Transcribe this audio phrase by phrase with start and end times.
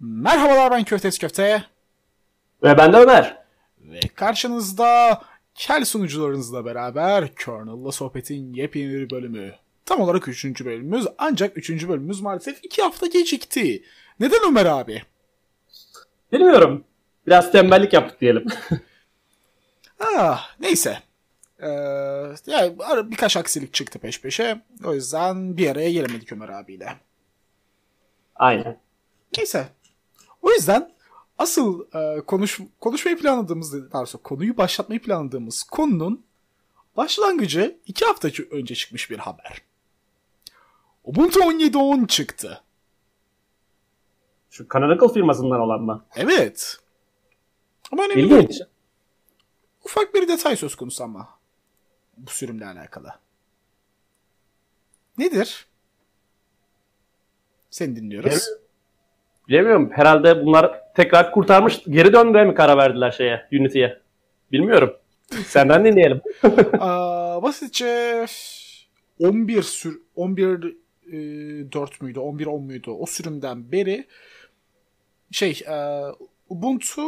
[0.00, 1.64] Merhabalar ben Köftes Köfte.
[2.62, 3.42] Ve ben de Ömer.
[3.78, 5.22] Ve karşınızda
[5.54, 9.54] kel sunucularınızla beraber Kernel'la sohbetin yepyeni bir bölümü.
[9.84, 10.64] Tam olarak 3.
[10.64, 11.88] bölümümüz ancak 3.
[11.88, 13.84] bölümümüz maalesef 2 hafta gecikti.
[14.20, 15.02] Neden Ömer abi?
[16.32, 16.84] Bilmiyorum.
[17.26, 18.46] Biraz tembellik yaptık diyelim.
[20.00, 20.98] ah, neyse.
[21.58, 21.68] Ee,
[22.46, 22.76] yani
[23.10, 24.60] birkaç aksilik çıktı peş peşe.
[24.84, 26.96] O yüzden bir araya gelemedik Ömer abiyle.
[28.36, 28.78] Aynen.
[29.36, 29.68] Neyse.
[30.42, 30.92] O yüzden
[31.38, 36.24] asıl e, konuş konuşmayı planladığımız, daha konuyu başlatmayı planladığımız konunun
[36.96, 39.62] başlangıcı iki hafta önce çıkmış bir haber.
[41.04, 42.62] Ubuntu 17.10 çıktı.
[44.50, 46.04] Şu Canonical firmasından olan mı?
[46.16, 46.76] Evet.
[47.92, 48.48] Ama önemli İlginç.
[48.50, 48.62] değil.
[49.84, 51.28] Ufak bir detay söz konusu ama
[52.16, 53.14] bu sürümle alakalı.
[55.18, 55.66] Nedir?
[57.70, 58.32] Seni dinliyoruz.
[58.32, 58.67] Evet.
[59.48, 59.90] Bilemiyorum.
[59.92, 61.80] Herhalde bunlar tekrar kurtarmış.
[61.88, 63.98] Geri dönmeye mi karar verdiler şeye, Unity'ye?
[64.52, 64.96] Bilmiyorum.
[65.46, 66.20] Senden dinleyelim.
[66.80, 68.26] Aa, basitçe
[69.18, 72.18] 11 sür 11 e, 4 müydü?
[72.18, 72.92] 11 10 muydu?
[72.92, 74.06] O sürümden beri
[75.30, 76.02] şey e,
[76.48, 77.02] Ubuntu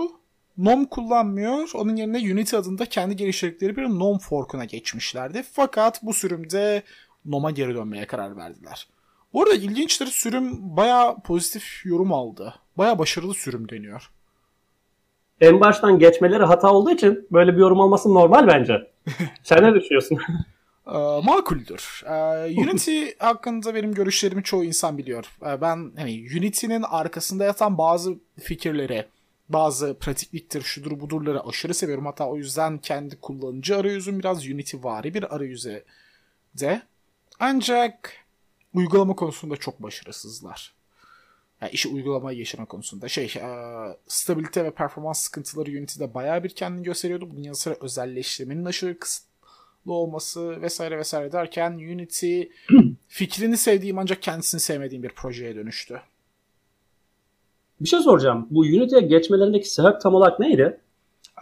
[0.57, 1.71] NOM kullanmıyor.
[1.75, 5.43] Onun yerine Unity adında kendi geliştirdikleri bir NOM forkuna geçmişlerdi.
[5.53, 6.83] Fakat bu sürümde
[7.25, 8.87] NOM'a geri dönmeye karar verdiler.
[9.33, 12.55] Bu arada ilginçtir sürüm baya pozitif yorum aldı.
[12.79, 14.11] Baya başarılı sürüm deniyor.
[15.41, 18.91] En baştan geçmeleri hata olduğu için böyle bir yorum olması normal bence.
[19.43, 20.19] Sen ne düşünüyorsun?
[20.87, 22.03] Ee, makuldür.
[22.07, 25.25] Ee, Unity hakkında benim görüşlerimi çoğu insan biliyor.
[25.47, 29.07] Ee, ben hani Unity'nin arkasında yatan bazı fikirleri,
[29.49, 32.07] bazı pratikliktir, şudur budurları aşırı seviyorum.
[32.07, 35.85] Hatta o yüzden kendi kullanıcı arayüzüm biraz Unity vari bir arayüze
[36.61, 36.83] de.
[37.41, 38.13] Ancak
[38.75, 40.75] uygulama konusunda çok başarısızlar.
[41.61, 43.09] Yani işi uygulamaya geçirme konusunda.
[43.09, 43.49] Şey, e,
[44.07, 47.31] stabilite ve performans sıkıntıları Unity'de bayağı bir kendini gösteriyordu.
[47.31, 52.43] Bunun yanı sıra özelleştirmenin aşırı kısıtlı olması vesaire vesaire derken Unity
[53.09, 56.01] fikrini sevdiğim ancak kendisini sevmediğim bir projeye dönüştü.
[57.81, 58.47] Bir şey soracağım.
[58.51, 60.81] Bu Unity'ye geçmelerindeki sebep tam olarak neydi?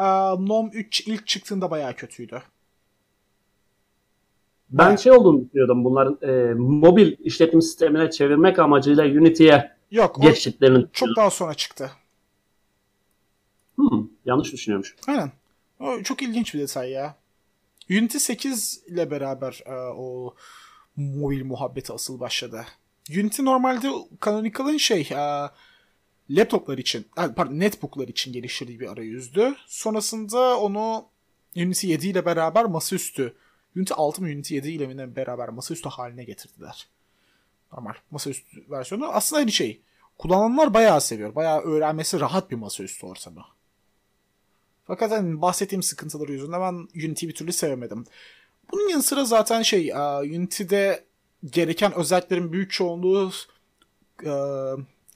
[0.00, 0.04] E,
[0.38, 2.42] NOM 3 ilk çıktığında bayağı kötüydü.
[4.70, 11.08] Ben şey olduğunu düşünüyordum bunların e, mobil işletim sistemine çevirmek amacıyla Unity'ye Yok, geçtiklerini çok
[11.16, 11.90] daha sonra çıktı.
[13.76, 14.96] Hmm, yanlış düşünüyormuş.
[15.06, 15.32] Aynen.
[15.80, 17.16] O çok ilginç bir detay ya.
[17.90, 20.34] Unity 8 ile beraber e, o
[20.96, 22.64] mobil muhabbeti asıl başladı.
[23.10, 23.90] Unity normalde
[24.24, 25.50] Canonical'ın şey e,
[26.30, 27.06] laptoplar için,
[27.36, 29.54] pardon netbooklar için geliştirdiği bir arayüzdü.
[29.66, 31.04] Sonrasında onu
[31.56, 33.34] Unity 7 ile beraber masaüstü
[33.78, 36.88] Unity 6 mı Unity 7 ile beraber masaüstü haline getirdiler.
[37.72, 39.06] Normal masaüstü versiyonu.
[39.06, 39.80] Aslında aynı şey.
[40.18, 41.34] Kullananlar bayağı seviyor.
[41.34, 43.44] Bayağı öğrenmesi rahat bir masaüstü ortamı.
[44.84, 48.04] Fakat hani bahsettiğim sıkıntıları yüzünden ben Unity'yi bir türlü sevemedim.
[48.72, 51.04] Bunun yanı sıra zaten şey Unity'de
[51.50, 53.30] gereken özelliklerin büyük çoğunluğu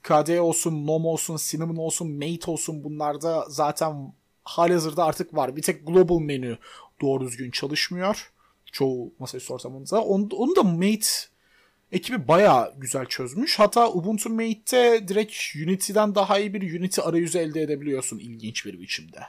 [0.03, 4.13] KDE olsun, NOM olsun, Cinnamon olsun, Mate olsun bunlarda zaten
[4.43, 5.55] halihazırda artık var.
[5.55, 6.57] Bir tek global menü
[7.01, 8.31] doğru düzgün çalışmıyor.
[8.73, 10.01] Çoğu masaüstü ortamında.
[10.03, 11.07] Onu, onu da Mate
[11.91, 13.59] ekibi baya güzel çözmüş.
[13.59, 15.33] Hatta Ubuntu Mate'te direkt
[15.65, 19.19] Unity'den daha iyi bir Unity arayüzü elde edebiliyorsun ilginç bir biçimde.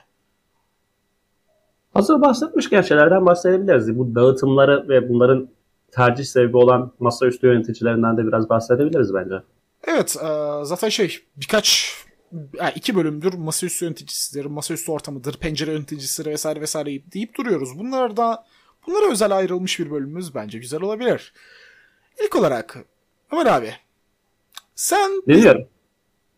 [1.93, 3.97] Hazır bahsetmişken şeylerden bahsedebiliriz.
[3.97, 5.49] Bu dağıtımları ve bunların
[5.91, 9.35] tercih sebebi olan masaüstü yöneticilerinden de biraz bahsedebiliriz bence.
[9.87, 10.11] Evet
[10.63, 11.93] zaten şey birkaç
[12.53, 17.69] yani iki bölümdür masaüstü yöneticisidir, masaüstü ortamıdır, pencere yöneticisidir vesaire vesaire deyip duruyoruz.
[17.79, 18.45] Bunlar da
[18.87, 21.33] bunlara özel ayrılmış bir bölümümüz bence güzel olabilir.
[22.23, 22.77] İlk olarak
[23.31, 23.73] Ömer abi
[24.75, 25.67] sen Dinliyorum.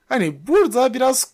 [0.09, 1.33] hani burada biraz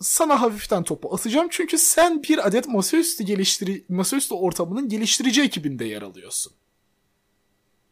[0.00, 6.02] sana hafiften topu atacağım çünkü sen bir adet masaüstü geliştiri masaüstü ortamının geliştirici ekibinde yer
[6.02, 6.52] alıyorsun.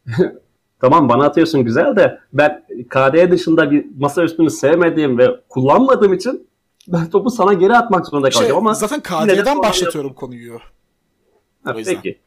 [0.81, 6.47] tamam bana atıyorsun güzel de ben KDE dışında bir masaüstünü sevmediğim ve kullanmadığım için
[6.87, 10.59] ben topu sana geri atmak zorunda kalacağım şey, ama zaten KDE'den başlatıyorum konuyu.
[11.63, 12.19] Ha, peki.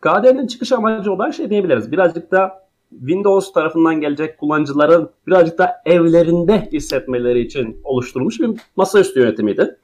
[0.00, 1.92] KDE'nin çıkış amacı olan şey diyebiliriz.
[1.92, 9.76] Birazcık da Windows tarafından gelecek kullanıcıların birazcık da evlerinde hissetmeleri için oluşturulmuş bir masaüstü yönetimiydi.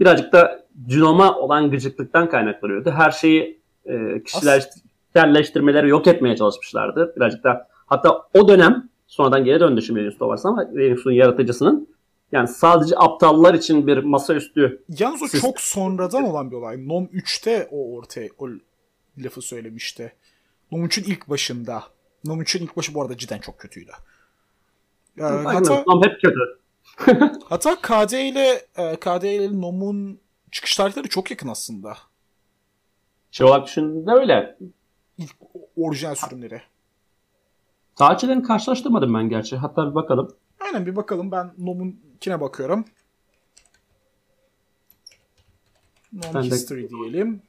[0.00, 2.90] Birazcık da Gnome'a olan gıcıklıktan kaynaklanıyordu.
[2.90, 7.12] Her şeyi e, kişiselleştirmeleri yok etmeye çalışmışlardı.
[7.16, 11.88] Birazcık da hatta o dönem sonradan geri döndü şimdi Linux'ta varsa ama Linux'un yaratıcısının
[12.32, 15.40] yani sadece aptallar için bir masaüstü Yalnız o sistem.
[15.50, 16.88] çok sonradan olan bir olay.
[16.88, 18.48] NOM 3'te o ortaya o
[19.18, 20.12] lafı söylemişti.
[20.72, 21.84] NOM 3'ün ilk başında.
[22.24, 23.90] NOM 3'ün ilk başı bu arada cidden çok kötüydü.
[25.18, 26.60] Ee, hatta, Nom hep kötü.
[27.44, 31.96] hatta KD ile e, KD ile Nom'un çıkış tarihleri çok yakın aslında.
[33.30, 34.58] Şey olarak düşündüğünde öyle.
[35.18, 35.36] İlk
[35.76, 36.62] orijinal sürümleri.
[37.96, 39.56] Tarihçilerini karşılaştırmadım ben gerçi.
[39.56, 40.36] Hatta bir bakalım.
[40.60, 41.30] Aynen bir bakalım.
[41.32, 42.84] Ben Nom'unkine bakıyorum.
[46.12, 47.42] Nom Ben de- History diyelim.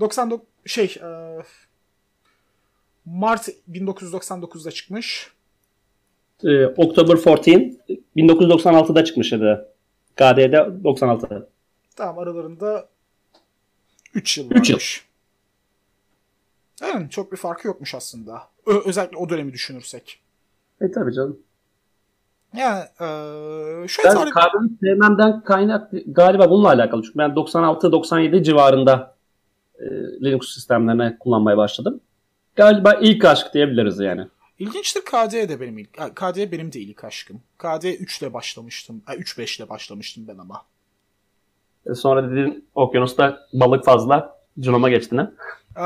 [0.00, 1.08] 99 şey e,
[3.04, 5.30] Mart 1999'da çıkmış.
[6.44, 7.46] Ee, October 14
[8.16, 9.68] 1996'da çıkmıştı.
[10.16, 11.48] KD'de 96.
[11.96, 12.88] Tamam aralarında
[14.14, 14.74] 3 yıl Üç yıl.
[14.74, 15.06] varmış.
[16.82, 18.48] Aynen çok bir farkı yokmuş aslında.
[18.66, 20.20] Ö- özellikle o dönemi düşünürsek.
[20.80, 21.38] E tabii canım.
[22.56, 23.08] Yani e,
[23.88, 24.30] şöyle Ben.
[24.30, 27.02] KD'yi sevmemden kaynak galiba bununla alakalı.
[27.02, 29.14] Çünkü ben 96-97 civarında
[29.78, 29.84] e,
[30.24, 32.00] Linux sistemlerine kullanmaya başladım.
[32.56, 34.26] Galiba ilk aşk diyebiliriz yani.
[34.58, 36.00] İlginçtir KD de benim ilk.
[36.00, 37.40] ha, KD benim de ilk aşkım.
[37.58, 39.02] KD 3 ile başlamıştım.
[39.06, 40.62] Ha, 3-5 ile başlamıştım ben ama.
[41.86, 44.36] E, Sonra dedin okyanusta balık fazla.
[44.60, 45.32] Cunoma geçtin ha.
[45.76, 45.82] Ee,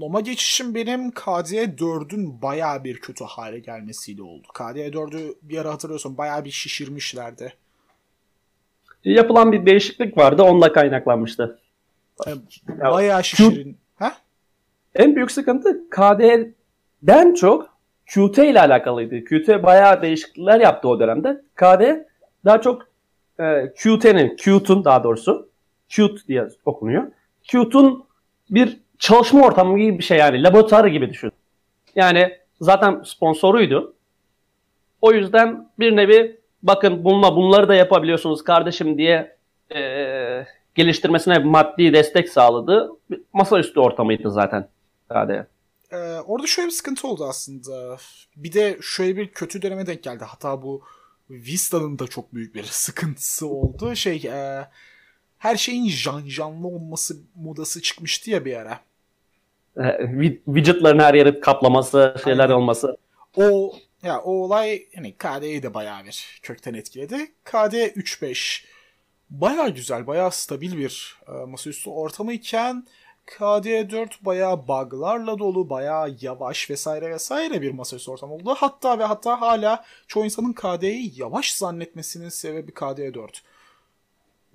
[0.00, 4.46] Noma geçişim benim KD 4'ün bayağı bir kötü hale gelmesiyle oldu.
[4.54, 7.54] KD 4'ü bir ara hatırlıyorsun bayağı bir şişirmişlerdi.
[9.04, 10.42] Yapılan bir değişiklik vardı.
[10.42, 11.58] Onunla kaynaklanmıştı.
[12.26, 12.30] Ee,
[12.80, 13.78] Ya, bayağı şişirin.
[13.96, 14.12] Ha?
[14.94, 19.24] En büyük sıkıntı KD'den çok Qt ile alakalıydı.
[19.24, 21.42] Qt bayağı değişiklikler yaptı o dönemde.
[21.56, 22.06] KD
[22.44, 22.88] daha çok
[23.38, 25.48] e, Qt'nin, Qt'un daha doğrusu
[25.88, 27.06] Qt diye okunuyor.
[27.42, 28.04] Qt'un
[28.50, 30.42] bir çalışma ortamı gibi bir şey yani.
[30.42, 31.32] Laboratuvar gibi düşün.
[31.94, 33.94] Yani zaten sponsoruydu.
[35.00, 39.36] O yüzden bir nevi bakın bununla bunları da yapabiliyorsunuz kardeşim diye
[39.74, 39.80] e,
[40.74, 42.90] geliştirmesine maddi destek sağladı.
[43.32, 44.68] Masaüstü ortamıydı zaten
[45.08, 45.30] KD.
[45.90, 45.96] Ee,
[46.26, 47.96] orada şöyle bir sıkıntı oldu aslında.
[48.36, 50.24] Bir de şöyle bir kötü döneme denk geldi.
[50.24, 50.82] Hatta bu
[51.30, 53.96] Vista'nın da çok büyük bir sıkıntısı oldu.
[53.96, 54.68] Şey e,
[55.38, 58.80] her şeyin janjanlı olması modası çıkmıştı ya bir ara.
[59.76, 62.54] E, wi- widgetların her yeri kaplaması, şeyler Aynen.
[62.54, 62.96] olması.
[63.36, 67.32] O ya o olay hani KD'yi de bayağı bir kökten etkiledi.
[67.44, 68.64] KD 3.5
[69.30, 72.86] bayağı güzel, bayağı stabil bir e, masaüstü ortamı iken
[73.26, 78.54] KD4 bayağı bug'larla dolu, bayağı yavaş vesaire vesaire bir masaüstü ortam oldu.
[78.58, 83.28] Hatta ve hatta hala çoğu insanın KD'yi yavaş zannetmesinin sebebi KD4.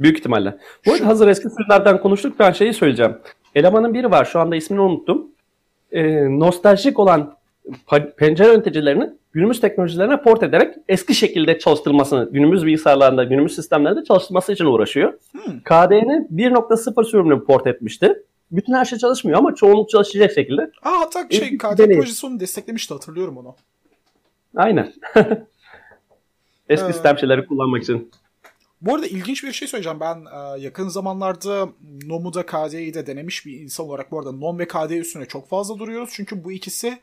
[0.02, 0.58] Büyük ihtimalle.
[0.86, 3.16] Bu arada hazır eski sürülerden konuştuk ben şeyi söyleyeceğim.
[3.56, 5.28] Elemanın biri var şu anda ismini unuttum.
[5.92, 6.04] E,
[6.40, 7.36] nostaljik olan
[8.18, 14.66] pencere yöneticilerini günümüz teknolojilerine port ederek eski şekilde çalıştırmasını, günümüz bilgisayarlarında, günümüz sistemlerinde çalıştırması için
[14.66, 15.14] uğraşıyor.
[15.32, 15.60] Hmm.
[15.60, 18.24] KD'nin 1.0 sürümünü port etmişti.
[18.52, 20.62] Bütün her şey çalışmıyor ama çoğunluk çalışacak şekilde.
[20.62, 22.02] Aa hatta şey İlk KD deneyim.
[22.02, 23.56] projesi onu desteklemişti hatırlıyorum onu.
[24.56, 24.94] Aynen.
[26.70, 28.12] eski Ee, sistem şeyleri kullanmak için.
[28.82, 30.00] Bu arada ilginç bir şey söyleyeceğim.
[30.00, 31.70] Ben e, yakın zamanlarda
[32.06, 35.50] NOM'u da KD'yi de denemiş bir insan olarak bu arada NOM ve KD üstüne çok
[35.50, 36.10] fazla duruyoruz.
[36.14, 37.00] Çünkü bu ikisi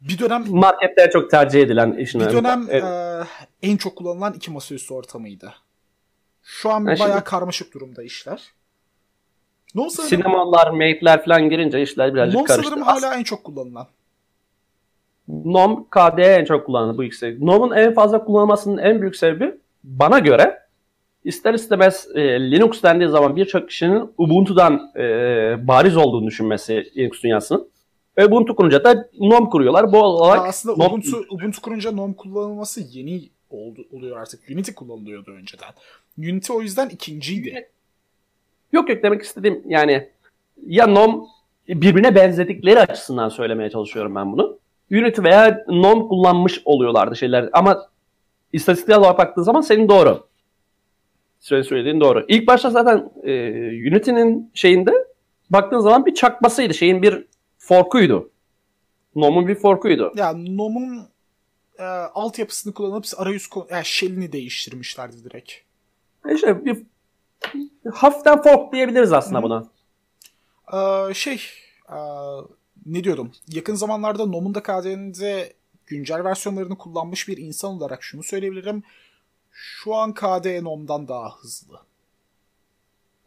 [0.00, 2.20] bir dönem Markette çok tercih edilen işin.
[2.20, 2.84] bir dönem Evet.
[2.84, 5.52] e, en çok kullanılan iki masaüstü ortamıydı.
[6.42, 8.42] Şu an şimdi- bayağı karmaşık durumda işler.
[9.74, 12.68] NOM sanırım, Sinemalar, mate'ler falan girince işler birazcık NOM karıştı.
[12.68, 13.86] sanırım hala en çok kullanılan.
[15.28, 17.36] NOM, KD en çok kullanıldı bu ikisi.
[17.40, 19.54] NOM'un en fazla kullanılmasının en büyük sebebi
[19.84, 20.59] bana göre
[21.24, 25.02] ister istemez e, Linux dendiği zaman birçok kişinin Ubuntu'dan e,
[25.68, 27.68] bariz olduğunu düşünmesi Linux dünyasının.
[28.18, 29.92] Ve Ubuntu kurunca da NOM kuruyorlar.
[29.92, 34.40] Bu olarak aslında NOM- Ubuntu, Ubuntu kurunca NOM kullanılması yeni oldu, oluyor artık.
[34.50, 35.68] Unity kullanılıyordu önceden.
[36.18, 37.68] Unity o yüzden ikinciydi.
[38.72, 40.08] Yok yok demek istediğim yani
[40.66, 41.26] ya NOM
[41.68, 44.58] birbirine benzedikleri açısından söylemeye çalışıyorum ben bunu.
[44.92, 47.86] Unity veya NOM kullanmış oluyorlardı şeyler ama
[48.52, 50.26] istatistiksel olarak baktığın zaman senin doğru.
[51.40, 52.24] Söyle söylediğin doğru.
[52.28, 53.32] İlk başta zaten e,
[53.90, 54.92] Unity'nin şeyinde
[55.50, 56.74] baktığın zaman bir çakmasıydı.
[56.74, 57.26] Şeyin bir
[57.58, 58.30] forkuydu.
[59.14, 60.12] NOM'un bir forkuydu.
[60.16, 61.08] Ya NOM'un
[61.78, 61.82] e,
[62.14, 65.52] altyapısını kullanıp arayüz yani shell'ini değiştirmişlerdi direkt.
[66.28, 66.82] E İşte bir
[67.92, 69.68] hafiften fork diyebiliriz aslında buna.
[70.72, 71.40] Ee, şey
[71.88, 71.98] e,
[72.86, 73.32] ne diyordum?
[73.48, 75.52] Yakın zamanlarda NOM'un da KDE'nde
[75.86, 78.82] güncel versiyonlarını kullanmış bir insan olarak şunu söyleyebilirim.
[79.50, 81.80] Şu an KDE NOM'dan daha hızlı.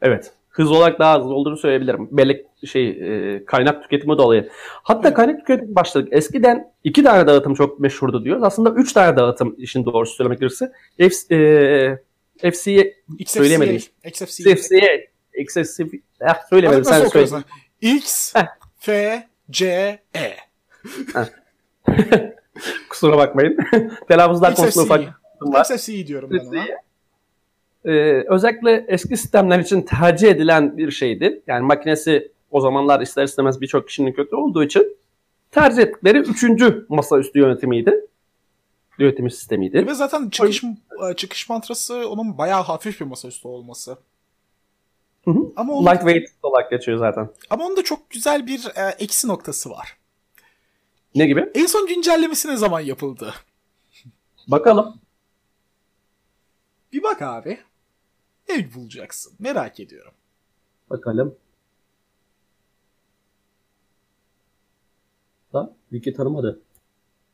[0.01, 0.33] Evet.
[0.49, 2.07] Hız olarak daha hızlı olduğunu söyleyebilirim.
[2.11, 4.49] Bellek şey e, kaynak tüketimi dolayı.
[4.83, 5.17] Hatta Evet.
[5.17, 6.09] kaynak tüketimi başladık.
[6.11, 8.43] Eskiden iki tane dağıtım çok meşhurdu diyoruz.
[8.43, 10.71] Aslında üç tane dağıtım işin doğrusu söylemek gerekirse.
[10.97, 13.81] F, e, FC'ye Söyleyemedim.
[14.03, 14.55] XFCE.
[14.55, 15.83] FC'ye XFC
[16.21, 17.43] eh, söylemedim sen söyle.
[17.81, 18.33] X.
[18.79, 19.65] F, C,
[20.15, 20.35] E.
[22.89, 23.57] Kusura bakmayın.
[24.07, 25.61] Telaffuzlar konusunda ufak var.
[25.61, 26.65] XFCE diyorum ben ona.
[27.85, 31.41] Ee, özellikle eski sistemler için tercih edilen bir şeydi.
[31.47, 34.97] Yani makinesi o zamanlar ister istemez birçok kişinin kötü olduğu için
[35.51, 38.07] tercih ettikleri üçüncü masaüstü yönetimiydi.
[38.99, 39.87] Yönetim sistemiydi.
[39.87, 43.97] Ve zaten çıkış, e, çıkış mantrası onun bayağı hafif bir masaüstü olması.
[45.25, 45.53] Hı hı.
[45.55, 47.29] Ama onun, Lightweight olarak geçiyor zaten.
[47.49, 49.97] Ama onun da çok güzel bir e, eksi noktası var.
[51.15, 51.51] Ne gibi?
[51.55, 53.33] En son güncellemesi ne zaman yapıldı?
[54.47, 54.95] Bakalım.
[56.93, 57.59] Bir bak abi.
[58.49, 59.33] Ne bulacaksın?
[59.39, 60.13] Merak ediyorum.
[60.89, 61.35] Bakalım.
[65.53, 66.61] Da wiki tanımadı.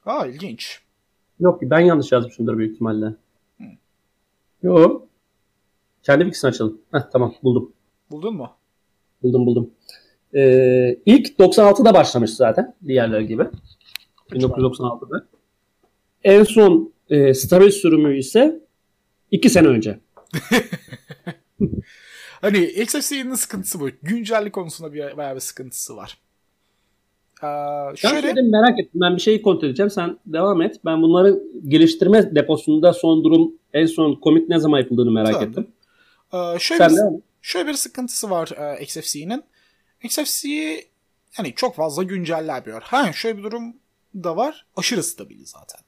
[0.06, 0.82] Aa ilginç.
[1.40, 3.06] Yok ben yanlış yazmışımdır büyük ihtimalle.
[3.58, 3.64] Hı.
[4.64, 5.08] Yok.
[6.04, 6.82] Kendi wikisini açalım.
[6.92, 7.74] Heh, tamam buldum.
[8.12, 8.52] Buldun mu?
[9.24, 9.72] Buldum buldum.
[10.34, 13.48] Ee, ilk 96'da başlamış zaten diğerleri gibi.
[14.32, 15.28] 1996'da.
[16.24, 18.69] En son e, stabil sürümü ise
[19.32, 20.00] 2 sene önce.
[22.42, 23.90] hani XFC'nin sıkıntısı bu.
[24.02, 26.18] Güncellik konusunda bir, bayağı bir sıkıntısı var.
[27.44, 28.36] Ee, şöyle...
[28.36, 29.02] Ben merak ettim.
[29.02, 29.90] Ben bir şeyi kontrol edeceğim.
[29.90, 30.76] Sen devam et.
[30.86, 35.50] Ben bunları geliştirme deposunda son durum en son commit ne zaman yapıldığını merak tamam.
[35.50, 35.68] ettim.
[36.34, 39.44] Ee, şöyle, Sen bir, şöyle bir sıkıntısı var e, XFC'nin.
[40.04, 40.86] XFC'yi
[41.38, 42.82] yani çok fazla güncellemiyor.
[42.82, 43.76] Ha şöyle bir durum
[44.16, 44.66] da var.
[44.76, 45.82] Aşırı stabil zaten.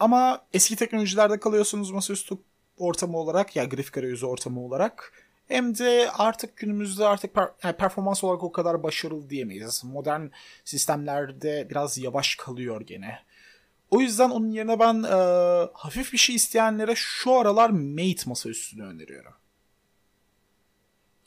[0.00, 2.34] Ama eski teknolojilerde kalıyorsunuz masaüstü
[2.78, 5.12] ortamı olarak ya grafik arayüzü ortamı olarak
[5.48, 9.84] hem de artık günümüzde artık per, yani performans olarak o kadar başarılı diyemeyiz.
[9.84, 10.26] Modern
[10.64, 13.18] sistemlerde biraz yavaş kalıyor gene.
[13.90, 15.16] O yüzden onun yerine ben e,
[15.72, 19.32] hafif bir şey isteyenlere şu aralar Mate masaüstünü öneriyorum.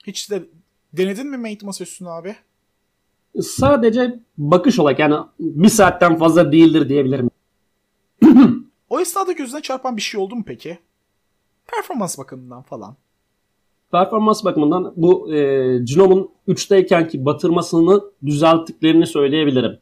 [0.08, 0.44] Hiç de
[0.94, 2.36] denedin mi Mate masaüstünü abi?
[3.42, 7.30] Sadece bakış olarak yani bir saatten fazla değildir diyebilirim.
[8.90, 10.80] o esnada gözüne çarpan bir şey oldu mu peki?
[11.68, 12.96] Performans bakımından falan.
[13.92, 15.38] Performans bakımından bu e,
[15.84, 19.80] Genome'un 3'teykenki batırmasını düzelttiklerini söyleyebilirim.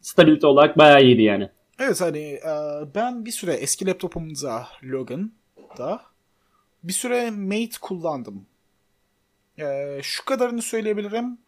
[0.00, 1.50] Stabilite olarak bayağı iyiydi yani.
[1.78, 2.52] Evet hani e,
[2.94, 6.00] ben bir süre eski laptopumda Logan'da
[6.84, 8.46] bir süre Mate kullandım.
[9.58, 11.38] E, şu kadarını söyleyebilirim.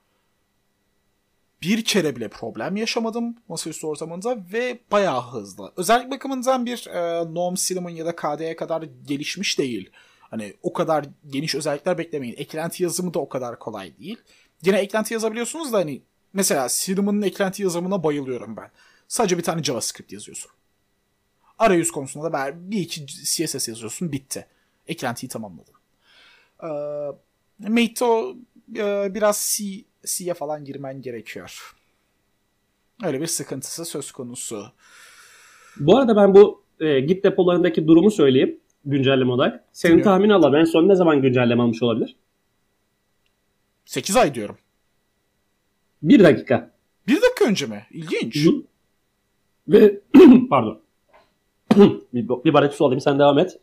[1.62, 5.72] Bir kere bile problem yaşamadım masaüstü ortamında ve bayağı hızlı.
[5.76, 9.90] Özellik bakımından bir e, Gnome, Cinnamon ya da KDE'ye kadar gelişmiş değil.
[10.20, 12.34] Hani o kadar geniş özellikler beklemeyin.
[12.38, 14.16] Eklenti yazımı da o kadar kolay değil.
[14.62, 16.02] Yine eklenti yazabiliyorsunuz da hani
[16.32, 18.70] mesela Cinnamon'un eklenti yazımına bayılıyorum ben.
[19.08, 20.50] Sadece bir tane JavaScript yazıyorsun.
[21.58, 24.46] Arayüz konusunda da bir iki CSS yazıyorsun bitti.
[24.88, 25.74] Eklentiyi tamamladın.
[26.62, 26.68] Ee,
[27.68, 28.36] Mate'o
[28.76, 29.64] e, biraz C,
[30.06, 31.76] C'ye falan girmen gerekiyor.
[33.04, 34.66] Öyle bir sıkıntısı söz konusu.
[35.76, 39.64] Bu arada ben bu e, Git depolarındaki durumu söyleyeyim güncelleme olarak.
[39.72, 40.12] Senin Bilmiyorum.
[40.12, 42.16] tahmin ala ben son ne zaman güncelleme almış olabilir?
[43.84, 44.58] 8 ay diyorum.
[46.02, 46.70] Bir dakika.
[47.08, 47.86] Bir dakika önce mi?
[47.90, 48.46] İlginç.
[49.68, 50.00] Ve
[50.50, 50.80] pardon.
[52.14, 53.60] bir, bir bardak su alayım sen devam et.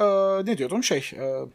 [0.00, 0.04] Ee,
[0.46, 0.98] ne diyordum şey.
[0.98, 1.46] E,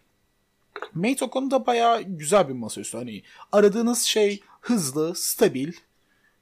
[0.93, 2.97] Mate o konuda bayağı güzel bir masaüstü.
[2.97, 3.21] Hani
[3.51, 5.73] aradığınız şey hızlı, stabil,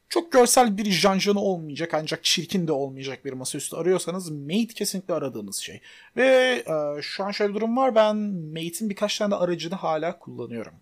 [0.09, 5.55] çok görsel bir janjanı olmayacak ancak çirkin de olmayacak bir masaüstü arıyorsanız Mate kesinlikle aradığınız
[5.55, 5.81] şey.
[6.17, 6.25] Ve
[6.67, 7.95] e, şu an şöyle bir durum var.
[7.95, 8.15] Ben
[8.53, 10.73] Mate'in birkaç tane de aracını hala kullanıyorum.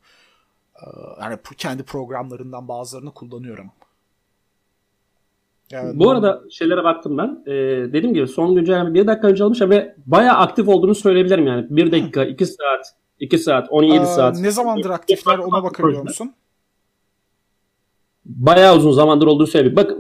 [0.76, 0.86] E,
[1.22, 3.72] yani kendi programlarından bazılarını kullanıyorum.
[5.72, 7.44] Yani, Bu arada şeylere baktım ben.
[7.46, 7.54] Ee,
[7.94, 11.68] dediğim gibi son güncelleme bir dakika önce almış ve bayağı aktif olduğunu söyleyebilirim yani.
[11.70, 12.86] Bir dakika, iki saat,
[13.20, 14.40] iki saat, 17 Aa, saat.
[14.40, 16.34] Ne zamandır aktifler ona bakabiliyor musun?
[18.28, 19.76] bayağı uzun zamandır olduğu söyleniyor.
[19.76, 19.92] Bak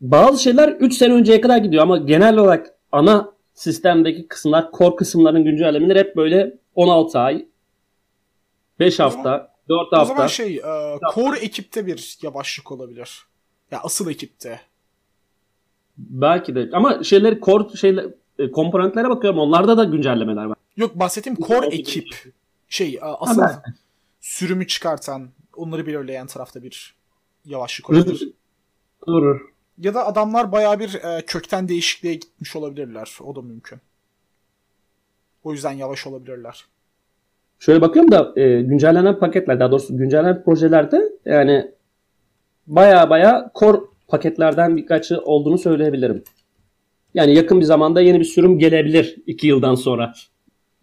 [0.00, 5.44] bazı şeyler 3 sene önceye kadar gidiyor ama genel olarak ana sistemdeki kısımlar, core kısımların
[5.44, 7.46] güncellemeleri hep böyle 16 ay,
[8.80, 10.02] 5 hafta, 4 hafta.
[10.02, 13.22] O zaman şey, e, core ekipte bir yavaşlık olabilir.
[13.70, 14.60] Ya asıl ekipte.
[15.98, 18.06] Belki de ama şeyleri core şeyler
[18.38, 20.56] e, komponentlere bakıyorum onlarda da güncellemeler var.
[20.76, 22.32] Yok bahsettiğim core ekip.
[22.70, 23.42] Şey asıl
[24.20, 26.94] sürümü çıkartan, onları belirleyen tarafta bir
[27.44, 28.32] yavaşlık olabilir.
[29.06, 29.40] Durur.
[29.78, 33.18] Ya da adamlar baya bir e, kökten değişikliğe gitmiş olabilirler.
[33.24, 33.78] O da mümkün.
[35.44, 36.64] O yüzden yavaş olabilirler.
[37.58, 41.70] Şöyle bakıyorum da e, güncellenen paketler daha doğrusu güncellenen projelerde yani
[42.66, 46.24] baya baya core paketlerden birkaçı olduğunu söyleyebilirim.
[47.14, 50.12] Yani yakın bir zamanda yeni bir sürüm gelebilir iki yıldan sonra.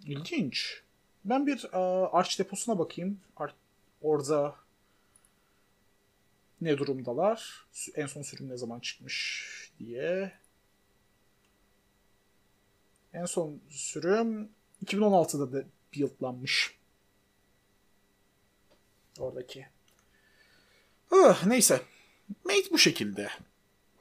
[0.05, 0.86] İlginç.
[1.29, 1.77] Ben bir e,
[2.11, 3.19] Arch deposuna bakayım.
[3.37, 3.55] Ar-
[4.01, 4.55] orada
[6.61, 7.65] ne durumdalar?
[7.95, 10.31] En son sürüm ne zaman çıkmış diye.
[13.13, 14.49] En son sürüm
[14.85, 16.77] 2016'da da buildlanmış.
[19.19, 19.67] Oradaki.
[21.11, 21.81] Uh, neyse.
[22.45, 23.29] Mate bu şekilde.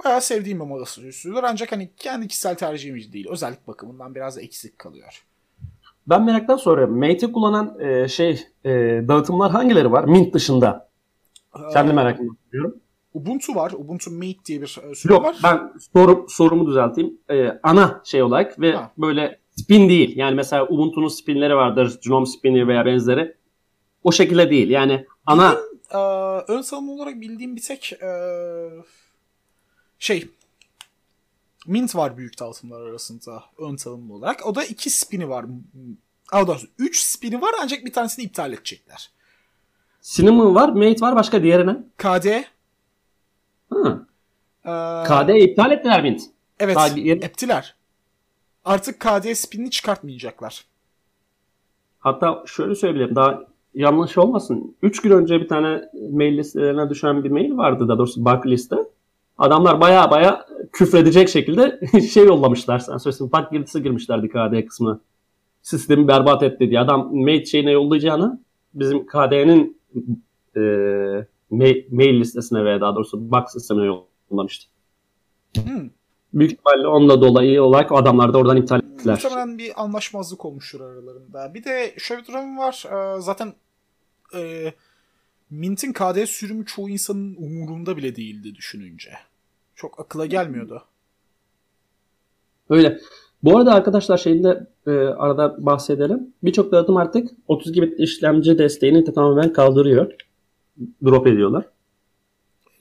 [0.05, 3.27] Bayağı sevdiğim bir moda sürüsüdür ancak hani kendi kişisel tercihim değil.
[3.31, 5.25] Özellik bakımından biraz eksik kalıyor.
[6.07, 6.99] Ben meraktan soruyorum.
[6.99, 8.71] Mate'i kullanan e, şey e,
[9.09, 10.05] dağıtımlar hangileri var?
[10.05, 10.89] Mint dışında.
[11.73, 12.21] Kendi merak
[12.51, 12.77] ediyorum.
[13.15, 13.71] Ubuntu var.
[13.73, 15.37] Ubuntu Mate diye bir e, sürüm Yok, var.
[15.45, 17.19] ben soru, sorumu düzelteyim.
[17.31, 18.91] E, ana şey olarak ve Ha.
[18.99, 20.17] böyle spin değil.
[20.17, 21.99] Yani mesela Ubuntu'nun spinleri vardır.
[22.07, 23.35] Gnome spini veya benzeri.
[24.05, 24.71] O şekilde değil.
[24.71, 25.55] Yani ana
[25.95, 25.99] Ee,
[26.49, 28.69] ön salınım olarak bildiğim bir tek ee,
[29.99, 30.29] şey
[31.67, 34.47] Mint var büyük dağıtımlar arasında ön salınım olarak.
[34.47, 35.47] O da iki spini var.
[36.33, 39.11] Daha doğrusu üç spini var ancak bir tanesini iptal edecekler.
[40.03, 41.17] Cinnamon var, Mate var.
[41.17, 41.77] Başka diğeri ne?
[41.99, 42.45] KD
[43.71, 44.07] Ha.
[44.65, 46.23] ee, KD iptal ettiler Mint.
[46.61, 47.75] evet bir- ettiler.
[48.65, 50.65] Artık KD spinini çıkartmayacaklar.
[51.99, 53.17] Hatta şöyle söyleyebilirim.
[53.17, 53.43] Daha
[53.75, 54.77] yanlış olmasın.
[54.83, 55.83] 3 gün önce bir tane
[56.13, 58.77] mail listelerine düşen bir mail vardı da doğrusu bug liste.
[59.39, 60.47] Adamlar baya baya
[60.77, 61.81] küfredecek şekilde
[62.13, 62.79] şey yollamışlar.
[62.79, 65.01] Sen söylesin bug girdisi girmişlerdi KD kısmına.
[65.63, 66.81] Sistemi berbat etti diye.
[66.81, 68.41] Adam mail şeyine yollayacağını
[68.75, 69.81] bizim KD'nin
[70.57, 70.61] e,
[71.51, 74.67] mail, mail listesine veya daha doğrusu bug sistemine yollamıştı.
[75.57, 75.91] Hmm.
[76.35, 79.15] Büyük ihtimalle onunla dolayı olarak adamlar da oradan iptal ettiler.
[79.15, 81.55] Muhtemelen bir anlaşmazlık olmuştur aralarında.
[81.55, 82.85] Bir de şöyle bir durum var.
[82.87, 83.53] Ee, zaten
[84.35, 84.73] e,
[85.51, 89.11] Mint'in KD sürümü çoğu insanın umurunda bile değildi düşününce.
[89.77, 90.85] Çok akıla gelmiyordu.
[92.71, 93.01] Öyle.
[93.43, 96.35] Bu arada arkadaşlar şeyinde e, arada bahsedelim.
[96.43, 100.13] Birçok dağıtım artık 32 bit işlemci desteğini de tamamen kaldırıyor.
[101.05, 101.69] Drop ediyorlar.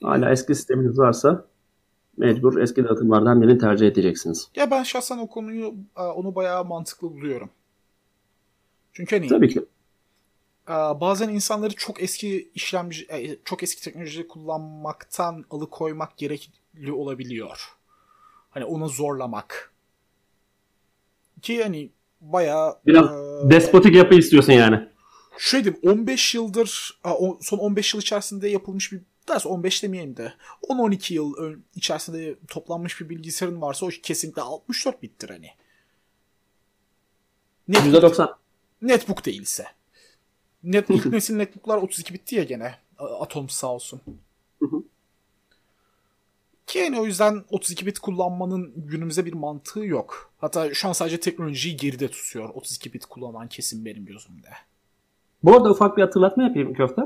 [0.02, 1.44] Hala eski sisteminiz varsa
[2.16, 4.48] mecbur eski dağıtımlardan birini tercih edeceksiniz.
[4.56, 7.50] Ya ben şahsen o konuyu e, onu bayağı mantıklı buluyorum.
[8.92, 9.60] Çünkü hani Tabii ki.
[10.68, 16.52] e, bazen insanları çok eski işlemci e, çok eski teknoloji kullanmaktan alıkoymak gerekli
[16.92, 17.76] olabiliyor.
[18.50, 19.72] Hani onu zorlamak.
[21.42, 24.88] Ki hani bayağı Biraz e, Despotik yapı istiyorsun yani.
[25.38, 27.00] Şöyle diyeyim 15 yıldır
[27.40, 33.08] son 15 yıl içerisinde yapılmış bir derse 15 demeyelim de 10-12 yıl içerisinde toplanmış bir
[33.08, 35.50] bilgisayarın varsa o kesinlikle 64 bittir hani.
[37.68, 38.34] Netbook, %90.
[38.82, 39.66] netbook değilse.
[40.62, 42.74] Net, ilk nesil netbooklar 32 bitti ya gene.
[42.98, 44.00] Atom sağ olsun.
[46.66, 50.32] Ki yani o yüzden 32 bit kullanmanın günümüze bir mantığı yok.
[50.38, 54.48] Hatta şu an sadece teknolojiyi geride tutuyor 32 bit kullanan kesim benim gözümde.
[55.42, 57.02] Bu arada ufak bir hatırlatma yapayım köfte.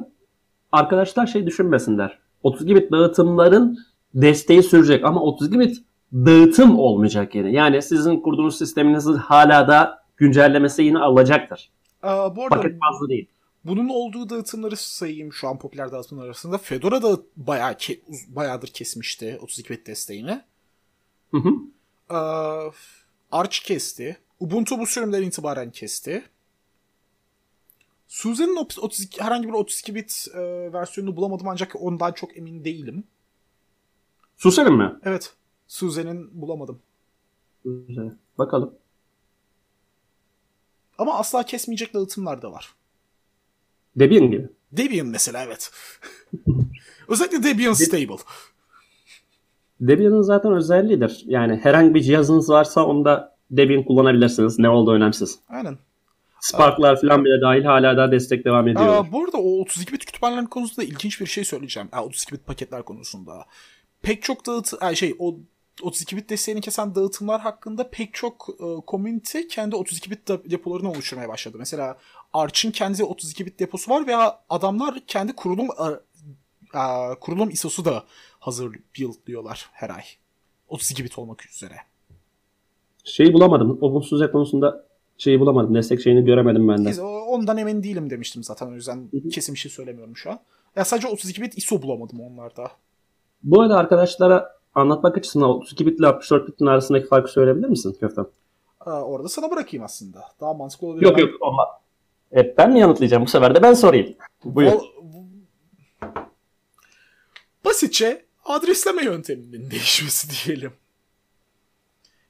[0.73, 2.19] Arkadaşlar şey düşünmesinler.
[2.43, 3.79] 32 bit dağıtımların
[4.15, 5.77] desteği sürecek ama 32 bit
[6.13, 7.53] dağıtım olmayacak yine.
[7.53, 11.71] Yani sizin kurduğunuz sisteminizin hala da güncellemesi yine alacaktır.
[12.03, 13.29] Aa, bu arada Paket bazlı değil.
[13.65, 16.59] Bunun olduğu dağıtımları sayayım şu an popüler dağıtımlar arasında.
[16.59, 20.43] Fedora da bayağı ke- bayağıdır kesmişti 32 bit desteğini.
[21.31, 21.51] Hı hı.
[22.15, 22.71] Aa,
[23.33, 24.19] Arch kesti.
[24.41, 26.25] Ubuntu bu sürümden itibaren kesti.
[28.09, 30.39] Suze'nin op- 32, herhangi bir 32 bit e,
[30.73, 33.05] versiyonunu bulamadım ancak ondan çok emin değilim.
[34.37, 35.01] Susarım mı?
[35.05, 35.35] Evet.
[35.69, 36.83] Suze'nin bulamadım.
[37.65, 38.17] Güzel.
[38.39, 38.75] Bakalım.
[40.99, 42.75] Ama asla kesmeyecek dağıtımlar da var.
[44.01, 44.49] Debian gibi.
[44.73, 45.71] Debian mesela evet.
[47.09, 48.23] Özellikle Debian Stable.
[49.81, 51.23] Debian'ın zaten özelliğidir.
[51.27, 54.59] Yani herhangi bir cihazınız varsa onda Debian kullanabilirsiniz.
[54.59, 55.39] Ne olduğu önemsiz.
[55.49, 55.79] Aynen.
[56.41, 58.87] Spark'lar falan bile dahil hala da destek devam ediyor.
[58.87, 61.89] Aa, bu arada o 32 bit kütüphaneler konusunda ilginç bir şey söyleyeceğim.
[61.93, 63.47] Aa, 32 bit paketler konusunda.
[64.03, 65.37] Pek çok dağıt ay şey o
[65.83, 70.91] 32 bit desteğini kesen dağıtımlar hakkında pek çok e, community kendi 32 bit de- depolarını
[70.91, 71.57] oluşturmaya başladı.
[71.59, 71.99] Mesela
[72.33, 76.01] Arch'ın kendi 32 bit deposu var veya adamlar kendi kurulum a-
[76.75, 78.05] a, kurulum ISO'su da
[78.39, 80.03] hazır build diyorlar her ay.
[80.69, 81.75] 32 bit olmak üzere.
[83.05, 83.79] Şeyi bulamadım.
[83.81, 84.85] Obunsuzya konusunda
[85.19, 85.75] şeyi bulamadım.
[85.75, 87.03] Destek şeyini göremedim ben de.
[87.03, 89.29] Ondan emin değilim demiştim zaten o yüzden Hı hı.
[89.29, 90.39] kesin bir şey söylemiyorum şu an.
[90.77, 92.71] Ya sadece 32 bit ISO bulamadım onlarda.
[93.43, 98.27] Bu arada arkadaşlara anlatmak açısından 32 bit ile 64 bitin arasındaki farkı söyleyebilir misin Köftem?
[98.81, 100.25] Aa, orada sana bırakayım aslında.
[100.41, 101.03] Daha mantıklı olabilir.
[101.07, 101.69] Yok Ben- yok olmaz.
[102.37, 104.17] E, ben mi yanıtlayacağım bu sefer de ben sorayım.
[104.45, 104.81] Buyur.
[107.65, 110.73] Basitçe adresleme yönteminin değişmesi diyelim.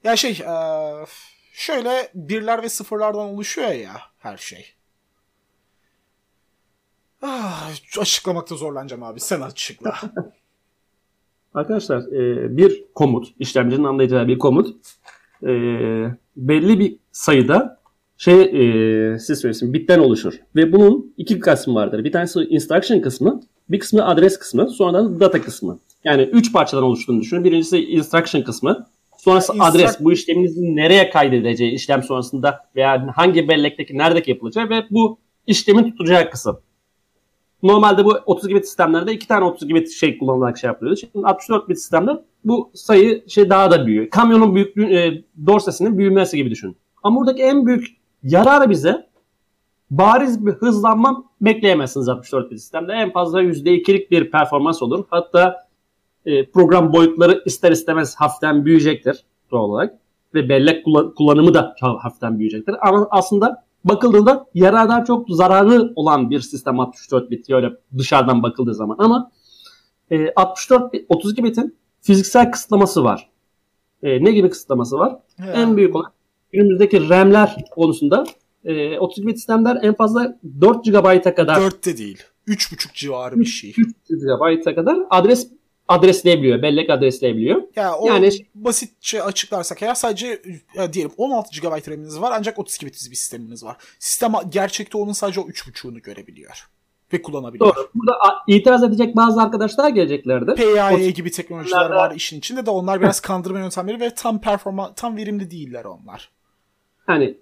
[0.04, 1.04] Ya şey, eee,
[1.52, 4.74] şöyle birler ve sıfırlardan oluşuyor ya her şey.
[7.22, 9.20] Ah, açıklamakta zorlanacağım abi.
[9.20, 10.00] Sen açıkla.
[11.54, 14.76] Arkadaşlar e, bir komut, işlemcinin anlayacağı bir komut
[15.42, 15.48] e,
[16.36, 17.79] belli bir sayıda
[18.20, 20.34] şey e, siz söylesin bitten oluşur.
[20.56, 22.04] Ve bunun iki kısmı vardır.
[22.04, 25.78] Bir tanesi instruction kısmı, bir kısmı adres kısmı, sonradan data kısmı.
[26.04, 27.44] Yani üç parçadan oluştuğunu düşünün.
[27.44, 28.86] Birincisi instruction kısmı,
[29.18, 30.00] sonrası Instru- adres.
[30.00, 36.30] Bu işleminizi nereye kaydedeceği işlem sonrasında veya hangi bellekteki neredeki yapılacağı ve bu işlemin tutacağı
[36.30, 36.60] kısım.
[37.62, 41.00] Normalde bu 32 bit sistemlerde iki tane 32 bit şey kullanılarak şey yapılıyordu.
[41.00, 42.10] Şimdi 64 bit sistemde
[42.44, 44.10] bu sayı şey daha da büyüyor.
[44.10, 46.76] Kamyonun büyüklüğü, e, dorsesinin büyümesi gibi düşün.
[47.02, 49.10] Ama buradaki en büyük yararı bize
[49.90, 52.92] bariz bir hızlanma bekleyemezsiniz 64 bit sistemde.
[52.92, 55.04] En fazla %2'lik bir performans olur.
[55.10, 55.56] Hatta
[56.26, 59.98] e, program boyutları ister istemez hafiften büyüyecektir doğal olarak.
[60.34, 60.84] Ve bellek
[61.16, 62.74] kullanımı da hafiften büyüyecektir.
[62.88, 68.96] Ama aslında bakıldığında yarardan çok zararı olan bir sistem 64 bit öyle dışarıdan bakıldığı zaman
[68.98, 69.30] ama
[70.10, 73.30] e, 64 bit, 32 bitin fiziksel kısıtlaması var.
[74.02, 75.18] E, ne gibi kısıtlaması var?
[75.36, 75.50] He.
[75.50, 76.12] En büyük olan
[76.52, 78.24] günümüzdeki RAM'ler konusunda
[78.64, 82.22] e, 32 bit sistemler en fazla 4 GB'a kadar 4 de değil.
[82.48, 83.74] 3.5 civarı bir şey.
[83.78, 85.50] 3 GB'a kadar adres
[85.88, 86.62] adresleyebiliyor.
[86.62, 87.62] Bellek adresleyebiliyor.
[87.76, 90.42] Ya o yani basitçe açıklarsak eğer sadece
[90.74, 93.76] ya diyelim 16 GB RAM'iniz var ancak 32 bit bir sisteminiz var.
[93.98, 96.68] Sistem gerçekte onun sadece o 3.5'unu görebiliyor
[97.12, 97.76] ve kullanabiliyor.
[97.76, 97.90] Doğru.
[97.94, 98.14] Burada
[98.46, 100.54] itiraz edecek bazı arkadaşlar geleceklerdi.
[100.54, 105.16] PIA gibi teknolojiler var işin içinde de onlar biraz kandırma yöntemleri ve tam performa tam
[105.16, 106.30] verimli değiller onlar.
[107.10, 107.34] Hani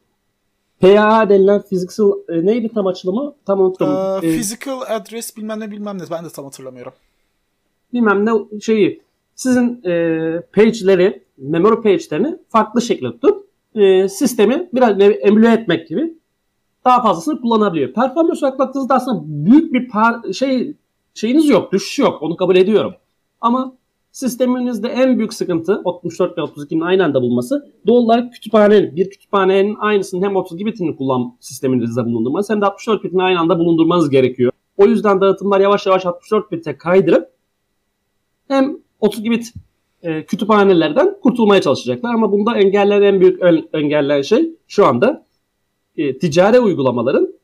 [0.80, 3.34] PAA denilen physical e, neydi tam açılımı?
[3.46, 3.88] Tam unuttum.
[3.88, 6.92] Ee, physical address bilmem ne bilmem ne ben de tam hatırlamıyorum
[7.92, 9.02] bilmem ne şeyi
[9.34, 16.14] sizin e, page'leri, memory page'lerini farklı şekilde tutup e, sistemi biraz emüle etmek gibi
[16.84, 17.92] daha fazlasını kullanabiliyor.
[17.92, 20.74] Performans olarak baktığınızda aslında büyük bir par şey
[21.14, 22.22] şeyiniz yok, düşüş yok.
[22.22, 22.94] Onu kabul ediyorum.
[23.40, 23.72] Ama
[24.18, 29.76] sisteminizde en büyük sıkıntı 64 ve 32'nin aynı anda bulması doğal olarak kütüphane, bir kütüphanenin
[29.80, 34.52] aynısının hem 32 bitini kullan sisteminizde bulundurmanız hem de 64 bitini aynı anda bulundurmanız gerekiyor.
[34.76, 37.28] O yüzden dağıtımlar yavaş yavaş 64 bite kaydırıp
[38.48, 39.52] hem 32 bit
[40.02, 42.14] e, kütüphanelerden kurtulmaya çalışacaklar.
[42.14, 43.40] Ama bunda engeller en büyük
[43.72, 45.26] engeller şey şu anda
[45.96, 47.34] e, ticari uygulamaların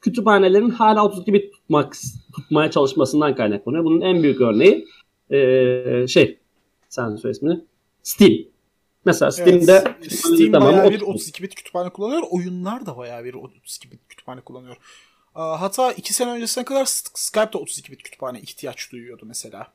[0.00, 1.96] kütüphanelerin hala 32 bit tutmak
[2.36, 3.84] tutmaya çalışmasından kaynaklanıyor.
[3.84, 4.86] Bunun en büyük örneği
[5.30, 6.38] e, şey
[6.88, 7.60] sen söyle ismini
[8.02, 8.32] Steam.
[9.04, 12.22] Mesela Steam'de evet, Steam tamam, bayağı bir 32 bit kütüphane kullanıyor.
[12.30, 14.76] Oyunlar da bayağı bir 32 bit kütüphane kullanıyor.
[15.34, 19.66] Hatta 2 sene öncesine kadar Skype'da 32 bit kütüphane ihtiyaç duyuyordu mesela.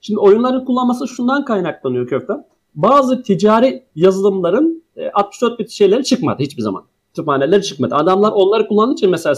[0.00, 2.46] Şimdi oyunların kullanması şundan kaynaklanıyor köften.
[2.74, 6.84] Bazı ticari yazılımların 64 e, bit şeyleri çıkmadı hiçbir zaman.
[7.08, 7.94] Kütüphaneleri çıkmadı.
[7.94, 9.34] Adamlar onları kullandığı için mesela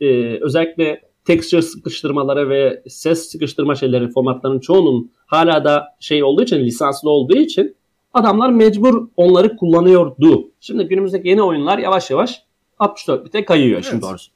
[0.00, 6.58] e, özellikle texture sıkıştırmaları ve ses sıkıştırma şeyleri formatlarının çoğunun hala da şey olduğu için
[6.58, 7.76] lisanslı olduğu için
[8.14, 10.50] adamlar mecbur onları kullanıyordu.
[10.60, 12.42] Şimdi günümüzdeki yeni oyunlar yavaş yavaş
[12.78, 13.86] 64 bite kayıyor evet.
[13.90, 14.32] şimdi doğrusu.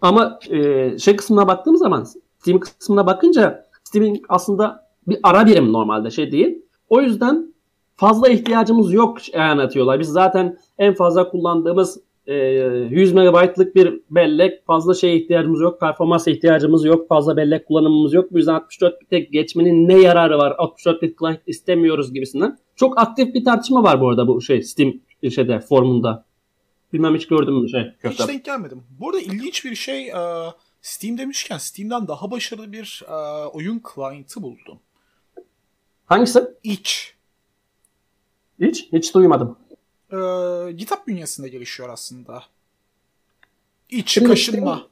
[0.00, 2.06] Ama e, şey kısmına baktığım zaman
[2.38, 6.62] Steam kısmına bakınca Steam'in aslında bir ara birim normalde şey değil.
[6.88, 7.54] O yüzden
[7.96, 10.00] fazla ihtiyacımız yok anlatıyorlar.
[10.00, 15.80] Biz zaten en fazla kullandığımız e, 100 MB'lık bir bellek fazla şeye ihtiyacımız yok.
[15.80, 17.08] Performans ihtiyacımız yok.
[17.08, 18.32] Fazla bellek kullanımımız yok.
[18.32, 20.54] Bu yüzden 64 bit'e geçmenin ne yararı var?
[20.58, 22.58] 64 bit client istemiyoruz gibisinden.
[22.76, 24.92] Çok aktif bir tartışma var bu arada bu şey Steam
[25.30, 26.24] şeyde formunda.
[26.92, 27.82] Bilmem hiç gördüm mü şey.
[28.02, 28.26] Köftem.
[28.26, 28.82] Hiç denk gelmedim.
[29.00, 30.10] Bu arada ilginç bir şey.
[30.12, 33.14] Uh Steam demişken Steam'den daha başarılı bir e,
[33.46, 34.80] oyun client'ı buldum.
[36.06, 36.42] Hangisi?
[36.62, 36.92] Itch.
[38.60, 38.92] Hiç?
[38.92, 39.58] Hiç duymadım.
[40.12, 40.16] E,
[40.72, 42.44] GitHub bünyesinde gelişiyor aslında.
[43.90, 44.88] İç, kaşınma.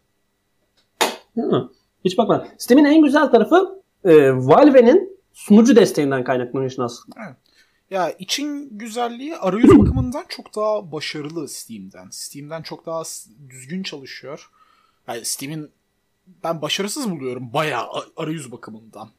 [1.35, 1.71] Hı.
[2.05, 2.49] Hiç bakma.
[2.59, 7.17] Steam'in en güzel tarafı e, Valve'nin sunucu desteğinden kaynaklanıyor aslında.
[7.27, 7.37] Evet.
[7.91, 12.09] Ya için güzelliği arayüz bakımından çok daha başarılı Steam'den.
[12.11, 13.03] Steam'den çok daha
[13.49, 14.51] düzgün çalışıyor.
[15.09, 15.71] Yani Steam'in
[16.45, 19.11] ben başarısız buluyorum bayağı arayüz bakımından.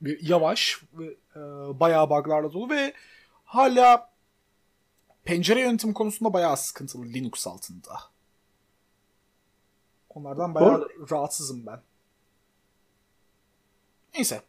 [0.00, 1.04] Bir yavaş ve
[1.36, 1.40] e,
[1.80, 2.92] bayağı bug'larla dolu ve
[3.44, 4.09] hala
[5.24, 8.00] pencere yönetim konusunda bayağı sıkıntılı Linux altında.
[10.14, 11.10] Onlardan bayağı Doğru.
[11.10, 11.80] rahatsızım ben.
[14.14, 14.40] Neyse.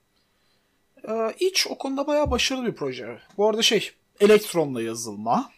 [1.07, 3.19] Ee, iç o konuda bayağı başarılı bir proje.
[3.37, 5.51] Bu arada şey elektronla yazılma.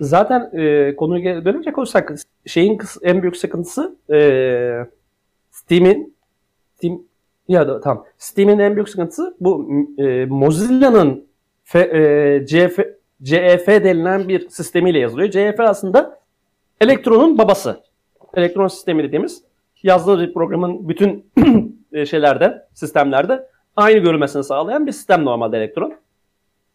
[0.00, 2.14] Zaten e, konuya dönecek olursak
[2.46, 4.18] şeyin en büyük sıkıntısı e,
[5.50, 6.16] Steam'in
[6.76, 7.02] Steam
[7.48, 8.06] ya da tamam.
[8.18, 11.28] Steam'in en büyük sıkıntısı bu e, Mozilla'nın
[11.74, 12.78] e, CF,
[13.22, 15.30] CEF denilen bir sistemiyle yazılıyor.
[15.30, 16.20] CEF aslında
[16.80, 17.82] elektronun babası.
[18.34, 19.42] elektron sistemi dediğimiz
[19.82, 21.32] yazılı bir programın bütün
[21.92, 25.94] e, şeylerde, sistemlerde aynı görülmesini sağlayan bir sistem normalde elektron.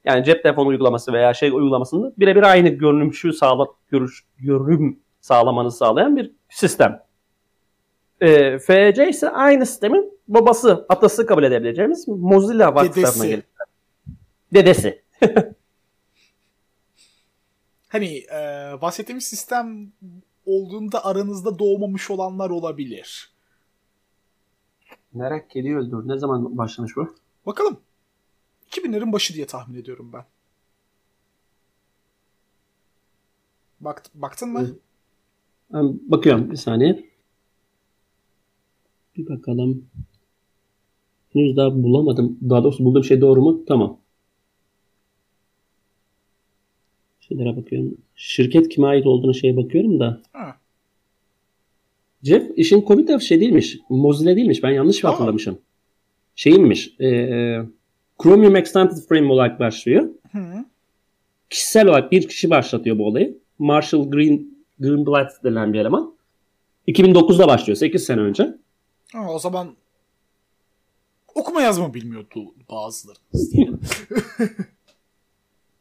[0.05, 6.15] Yani cep telefonu uygulaması veya şey uygulamasında birebir aynı görünümşü sağla, görüş, görünüm sağlamanızı sağlayan
[6.15, 7.03] bir sistem.
[8.21, 13.43] E, FC ise aynı sistemin babası, atası kabul edebileceğimiz Mozilla tarafından geliyor.
[14.53, 15.03] Dedesi.
[17.93, 18.37] hani e,
[18.81, 19.91] bahsettiğimiz sistem
[20.45, 23.31] olduğunda aranızda doğmamış olanlar olabilir.
[25.13, 26.07] Merak kedi öldür.
[26.07, 27.15] Ne zaman başlamış bu?
[27.45, 27.79] Bakalım.
[28.71, 30.25] 2000'lerin başı diye tahmin ediyorum ben.
[33.79, 34.67] Bakt, baktın mı?
[35.73, 37.09] Ben bakıyorum bir saniye.
[39.17, 39.85] Bir bakalım.
[41.33, 42.39] Henüz daha bulamadım.
[42.49, 43.65] Daha doğrusu bulduğum şey doğru mu?
[43.67, 44.02] Tamam.
[47.43, 47.97] Şeylere bakıyorum.
[48.15, 50.21] Şirket kime ait olduğunu şeye bakıyorum da.
[50.33, 50.57] Ha.
[52.23, 53.77] Jeff işin komik tarafı şey değilmiş.
[53.89, 54.63] Mozilla değilmiş.
[54.63, 55.57] Ben yanlış mı hatırlamışım?
[56.35, 56.99] Şeyinmiş.
[56.99, 57.07] E,
[58.23, 60.09] Chromium Extended Frame olarak başlıyor.
[60.31, 60.65] Hı.
[61.49, 63.37] Kişisel olarak bir kişi başlatıyor bu olayı.
[63.59, 64.47] Marshall Green
[64.79, 66.13] Greenblatt denen bir eleman.
[66.87, 67.77] 2009'da başlıyor.
[67.77, 68.57] 8 sene önce.
[69.13, 69.75] Ha, o zaman
[71.35, 73.19] okuma yazma bilmiyordu bazıları.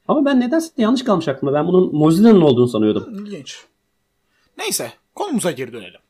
[0.08, 1.54] Ama ben nedense yanlış kalmış aklımda.
[1.54, 3.14] Ben bunun Mozilla'nın olduğunu sanıyordum.
[3.14, 3.64] İlginç.
[4.58, 6.00] Neyse konumuza geri dönelim.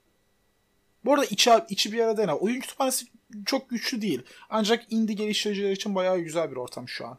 [1.04, 2.32] Bu arada içi, içi bir arada ne?
[2.32, 3.06] Oyun kütüphanesi
[3.46, 4.22] çok güçlü değil.
[4.50, 7.18] Ancak indie geliştiriciler için bayağı güzel bir ortam şu an.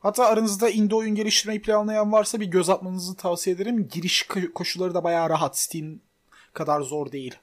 [0.00, 3.88] Hatta aranızda indie oyun geliştirmeyi planlayan varsa bir göz atmanızı tavsiye ederim.
[3.92, 5.58] Giriş koşulları da bayağı rahat.
[5.58, 5.98] Steam
[6.52, 7.34] kadar zor değil.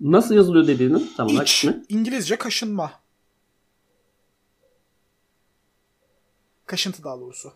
[0.00, 2.92] Nasıl yazılıyor dediğinin tam olarak İç, İngilizce kaşınma.
[6.66, 7.52] Kaşıntı daha doğrusu.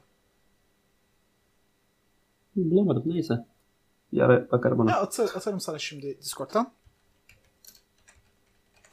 [2.57, 3.35] Bulamadım neyse.
[4.12, 4.90] Yara bakarım ona.
[4.90, 6.73] Ya atır, atarım sana şimdi Discord'dan.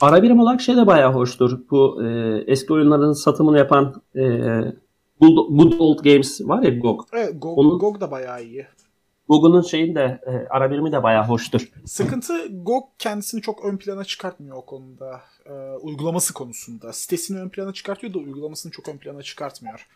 [0.01, 1.59] Ara birim olarak şey de bayağı hoştur.
[1.71, 4.21] Bu e, eski oyunların satımını yapan e,
[5.21, 7.07] Good Old Games var ya GOG.
[7.13, 8.67] Evet GOG, Onun, GOG da bayağı iyi.
[9.29, 11.71] GOG'un şeyin de e, ara birimi de bayağı hoştur.
[11.85, 15.21] Sıkıntı GOG kendisini çok ön plana çıkartmıyor o konuda.
[15.45, 16.93] E, uygulaması konusunda.
[16.93, 19.87] Sitesini ön plana çıkartıyor da uygulamasını çok ön plana çıkartmıyor.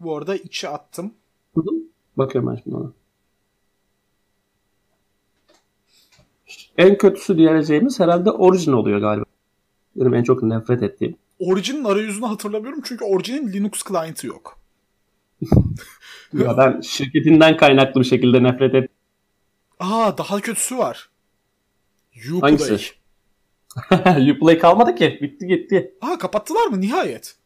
[0.00, 1.14] Bu arada içe attım.
[1.54, 1.74] Hı hı.
[2.16, 2.92] Bakıyorum ben şimdi ona.
[6.78, 9.24] En kötüsü diyeceğimiz herhalde Origin oluyor galiba.
[9.96, 11.16] Benim en çok nefret ettiğim.
[11.38, 14.58] Origin'in arayüzünü hatırlamıyorum çünkü Origin'in Linux client'ı yok.
[16.32, 18.90] ya ben şirketinden kaynaklı bir şekilde nefret et.
[19.80, 21.10] Aa daha kötüsü var.
[22.32, 22.40] Uplay.
[22.40, 22.92] Hangisi?
[24.36, 25.18] Uplay kalmadı ki.
[25.22, 25.94] Bitti gitti.
[26.00, 27.37] Aa kapattılar mı nihayet?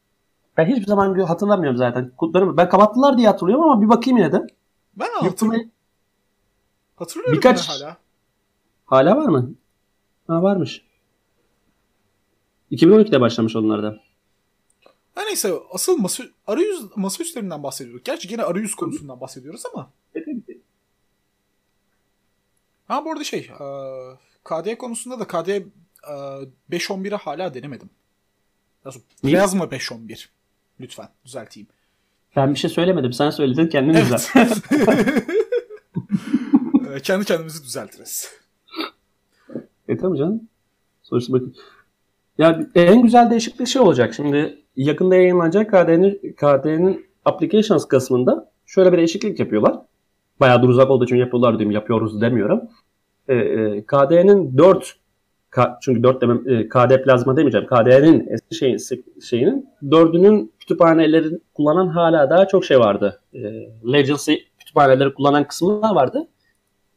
[0.63, 2.13] Ben hiçbir zaman hatırlamıyorum zaten.
[2.35, 4.47] Ben kapattılar diye hatırlıyorum ama bir bakayım yine de.
[4.97, 5.71] Ben hatırlıyorum.
[6.97, 7.69] Hatırlıyorum Birkaç...
[7.69, 7.97] hala.
[8.87, 9.55] Hala var mı?
[10.27, 10.85] Ha varmış.
[12.71, 13.99] 2012'de başlamış onlarda.
[15.15, 18.05] Ha neyse asıl masa, arayüz masaüstlerinden bahsediyorduk.
[18.05, 19.91] Gerçi gene arayüz konusundan bahsediyoruz ama.
[22.89, 23.67] Ha bu arada şey e,
[24.45, 25.49] KD konusunda da KD
[26.71, 27.91] 5.11'i e, hala denemedim.
[29.23, 30.29] Plasma 5.11.
[30.83, 31.69] Lütfen düzelteyim.
[32.37, 33.13] Ben bir şey söylemedim.
[33.13, 34.05] Sen söyledin kendini evet.
[34.07, 34.59] düzelt.
[36.95, 38.31] Ee, kendi kendimizi düzeltiriz.
[39.89, 40.49] E tamam canım.
[41.03, 41.55] Sonuçta bakın.
[42.39, 44.15] Ya en güzel değişiklik şey olacak.
[44.15, 49.77] Şimdi yakında yayınlanacak KD'nin KD'nin applications kısmında şöyle bir değişiklik yapıyorlar.
[50.41, 51.71] Bayağıdır uzak olduğu için yapıyorlar diyorum.
[51.71, 52.61] Yapıyoruz demiyorum.
[53.29, 54.97] Ee, e, e, KD'nin 4
[55.51, 57.67] K, çünkü 4 demem, e, KD plazma demeyeceğim.
[57.67, 58.79] KD'nin şeyin,
[59.21, 63.21] şeyinin 4'ünün kütüphanelerin kullanan hala daha çok şey vardı.
[63.35, 63.39] E,
[63.93, 66.29] Legacy kütüphaneleri kullanan kısımlar vardı.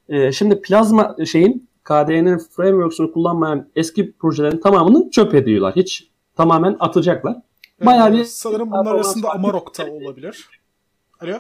[0.10, 5.76] E, şimdi Plasma şeyin KDE'nin frameworks'unu kullanmayan eski projelerin tamamını çöp ediyorlar.
[5.76, 7.36] Hiç tamamen atacaklar.
[7.80, 10.50] Evet, Bayağı bir sanırım bunlar arasında Amarok'ta olabilir.
[11.22, 11.38] Alo?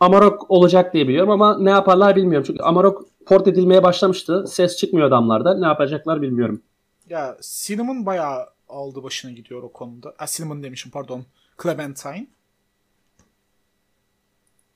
[0.00, 2.44] Amarok olacak diye biliyorum ama ne yaparlar bilmiyorum.
[2.46, 4.44] Çünkü Amarok port edilmeye başlamıştı.
[4.48, 5.58] Ses çıkmıyor adamlarda.
[5.58, 6.62] Ne yapacaklar bilmiyorum.
[7.08, 10.14] Ya Cinnamon bayağı aldı başına gidiyor o konuda.
[10.16, 11.24] Ha, Cinnamon demişim pardon.
[11.62, 12.26] Clementine.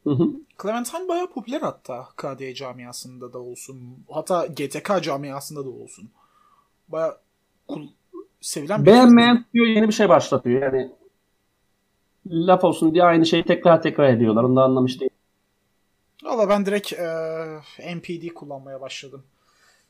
[0.04, 0.28] Hı hı.
[0.62, 4.04] Clementine bayağı popüler hatta KDE camiasında da olsun.
[4.10, 6.10] Hatta GTK camiasında da olsun.
[6.88, 7.18] Bayağı
[7.68, 7.88] kul-
[8.40, 10.62] sevilen bir Beğenmeyen diyor yeni bir şey başlatıyor.
[10.62, 10.92] Yani
[12.26, 14.44] laf olsun diye aynı şeyi tekrar tekrar ediyorlar.
[14.44, 15.10] Onu da anlamış değil.
[16.24, 19.24] Valla ben direkt e, MPD kullanmaya başladım.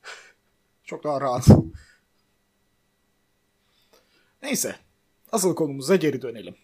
[0.85, 1.49] Çok daha rahat.
[4.43, 4.77] Neyse.
[5.33, 6.55] Asıl konumuza geri dönelim.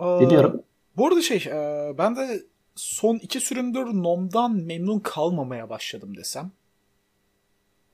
[0.00, 0.62] Biliyorum.
[0.96, 2.42] Bu arada şey e, ben de
[2.74, 6.50] son iki sürümdür NOM'dan memnun kalmamaya başladım desem.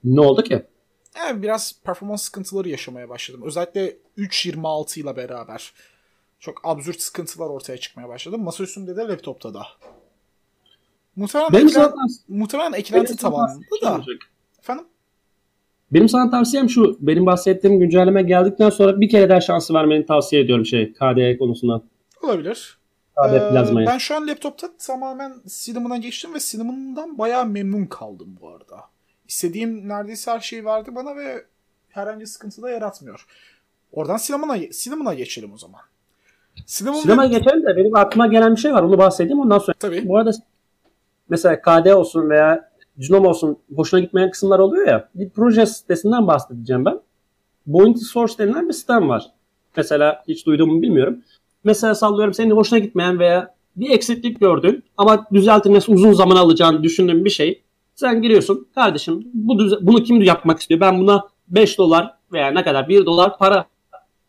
[0.03, 0.63] Ne oldu ki?
[1.17, 3.41] Yani biraz performans sıkıntıları yaşamaya başladım.
[3.45, 5.73] Özellikle 3.26 ile beraber.
[6.39, 8.37] Çok absürt sıkıntılar ortaya çıkmaya başladı.
[8.37, 9.67] Masa üstünde de laptopta da.
[11.15, 13.95] Muhtemelen, Benim ekran, zaten- muhtemelen eklenti tabanlı da.
[13.95, 14.17] olacak.
[14.59, 14.85] Efendim?
[15.93, 16.97] Benim sana tavsiyem şu.
[17.01, 21.81] Benim bahsettiğim güncelleme geldikten sonra bir kere daha şansı vermeni tavsiye ediyorum şey KDE konusunda.
[22.23, 22.77] Olabilir.
[23.17, 28.49] KDE Ee, ben şu an laptopta tamamen Cinnamon'a geçtim ve Cinnamon'dan bayağı memnun kaldım bu
[28.49, 28.83] arada.
[29.27, 31.45] İstediğim neredeyse her şeyi verdi bana ve
[31.89, 33.25] herhangi sıkıntı da yaratmıyor.
[33.91, 35.81] Oradan Cinnamon'a Cinnamon'a geçelim o zaman.
[36.65, 38.83] Cinnamon Sinemaya geçelim de benim aklıma gelen bir şey var.
[38.83, 39.77] Onu bahsedeyim ondan sonra.
[39.79, 40.07] Tabii.
[40.07, 40.31] Bu arada
[41.29, 45.09] mesela KDE olsun veya Genome olsun hoşuna gitmeyen kısımlar oluyor ya.
[45.15, 46.99] Bir proje sitesinden bahsedeceğim ben.
[47.65, 49.25] Bounty Source denilen bir sistem var.
[49.77, 51.17] Mesela hiç duyduğumu bilmiyorum.
[51.63, 57.25] Mesela sallıyorum senin hoşuna gitmeyen veya bir eksiklik gördün ama düzeltilmesi uzun zaman alacağını düşündüğün
[57.25, 57.61] bir şey.
[57.95, 58.67] Sen giriyorsun.
[58.75, 60.79] Kardeşim bu düze- bunu kim yapmak istiyor?
[60.79, 63.65] Ben buna 5 dolar veya ne kadar 1 dolar para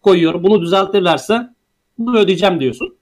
[0.02, 0.42] koyuyorum.
[0.42, 1.48] Bunu düzeltirlerse
[1.98, 2.94] bunu ödeyeceğim diyorsun.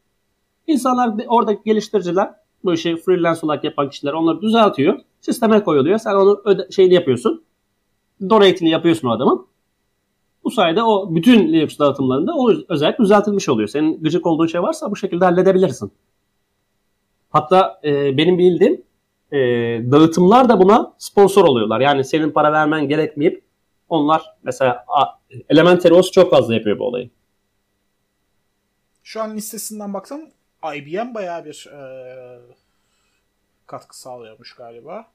[0.66, 2.31] İnsanlar oradaki geliştiriciler
[2.64, 4.99] bu işi freelance olarak yapan kişiler onları düzeltiyor.
[5.21, 5.99] Sisteme koyuluyor.
[5.99, 7.45] Sen onu öde, şeyini yapıyorsun.
[8.31, 9.47] Donate'ini yapıyorsun o adamın.
[10.45, 13.69] Bu sayede o bütün Linux dağıtımlarında o özellik düzeltilmiş oluyor.
[13.69, 15.93] Senin gıcık olduğun şey varsa bu şekilde halledebilirsin.
[17.31, 18.83] Hatta e, benim bildiğim
[19.33, 19.39] e,
[19.93, 21.81] dağıtımlar da buna sponsor oluyorlar.
[21.81, 23.43] Yani senin para vermen gerekmeyip
[23.89, 24.85] onlar mesela
[25.49, 27.11] Elementary OS çok fazla yapıyor bu olayı.
[29.03, 30.21] Şu an listesinden baksam
[30.77, 31.81] IBM bayağı bir e,
[33.71, 35.07] katkı sağlıyormuş galiba.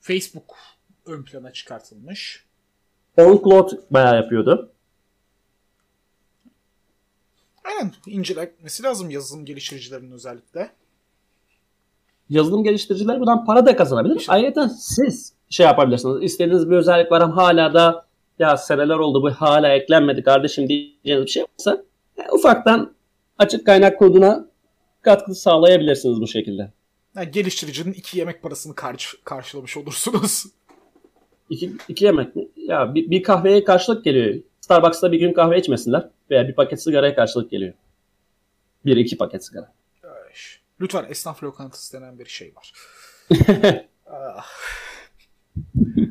[0.00, 0.56] Facebook
[1.06, 2.44] ön plana çıkartılmış.
[3.16, 4.72] OnCloud bayağı yapıyordu.
[7.64, 10.70] Aynen incelenmesi lazım yazılım geliştiricilerinin özellikle.
[12.28, 14.16] yazılım geliştiriciler buradan para da kazanabilir.
[14.16, 14.32] İşte.
[14.32, 16.22] Ayrıca siz şey yapabilirsiniz.
[16.22, 18.06] İstediğiniz bir özellik var ama hala da
[18.38, 21.84] ya seneler oldu bu hala eklenmedi kardeşim diyeceğiniz bir şey varsa
[22.16, 22.94] e, ufaktan
[23.38, 24.46] açık kaynak koduna
[25.02, 26.72] katkı sağlayabilirsiniz bu şekilde.
[27.16, 30.44] Yani geliştiricinin iki yemek parasını karş- karşılamış olursunuz.
[31.50, 32.48] İki, iki yemek mi?
[32.56, 34.42] Ya bir, bir kahveye karşılık geliyor.
[34.60, 37.74] Starbucks'ta bir gün kahve içmesinler veya bir paket sigaraya karşılık geliyor.
[38.86, 39.72] Bir iki paket sigara.
[40.80, 42.72] Lütfen esnaf lokantası denen bir şey var.
[44.14, 44.46] Ah.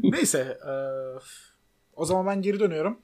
[0.04, 0.58] Neyse.
[0.68, 0.74] e,
[1.96, 3.00] o zaman ben geri dönüyorum.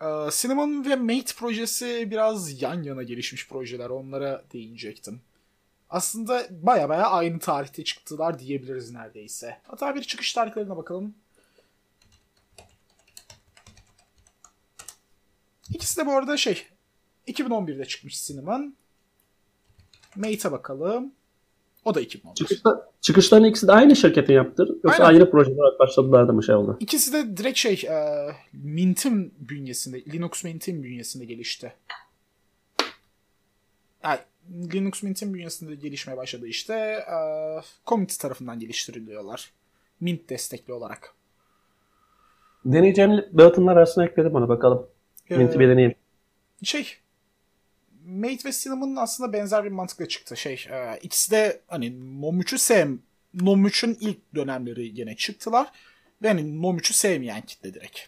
[0.00, 3.90] E, Cinnamon ve Mate projesi biraz yan yana gelişmiş projeler.
[3.90, 5.20] Onlara değinecektim.
[5.90, 9.60] Aslında baya baya aynı tarihte çıktılar diyebiliriz neredeyse.
[9.64, 11.14] Hatta bir çıkış tarihlerine bakalım.
[15.70, 16.66] İkisi de bu arada şey
[17.28, 18.76] 2011'de çıkmış Cinnamon.
[20.16, 21.12] Mate'e bakalım.
[21.86, 22.34] O da 2011.
[22.36, 24.68] Çıkışta, çıkışlarını ikisi de aynı şirketin yaptır.
[24.68, 25.14] Yoksa Aynen.
[25.14, 26.76] ayrı proje olarak başladılar da mı şey oldu?
[26.80, 31.72] İkisi de direkt şey e, Mint'in bünyesinde, Linux Mint'in bünyesinde gelişti.
[34.04, 34.18] Yani
[34.74, 36.74] Linux Mint'in bünyesinde gelişmeye başladı işte.
[36.74, 37.18] E,
[37.86, 39.52] community tarafından geliştiriliyorlar.
[40.00, 41.14] Mint destekli olarak.
[42.64, 44.86] Deneyeceğim dağıtımlar arasına ekledim ona bakalım.
[45.30, 45.94] E, Mint'i bir deneyeyim.
[46.62, 46.86] şey
[48.06, 50.36] Mate ve Cinnamon aslında benzer bir mantıkla çıktı.
[50.36, 52.90] Şey, e, ikisi de hani Nom 3'ü sev
[53.34, 55.72] Nom 3'ün ilk dönemleri yine çıktılar.
[56.22, 57.98] Ve hani Nom 3'ü sevmeyen kitle direkt.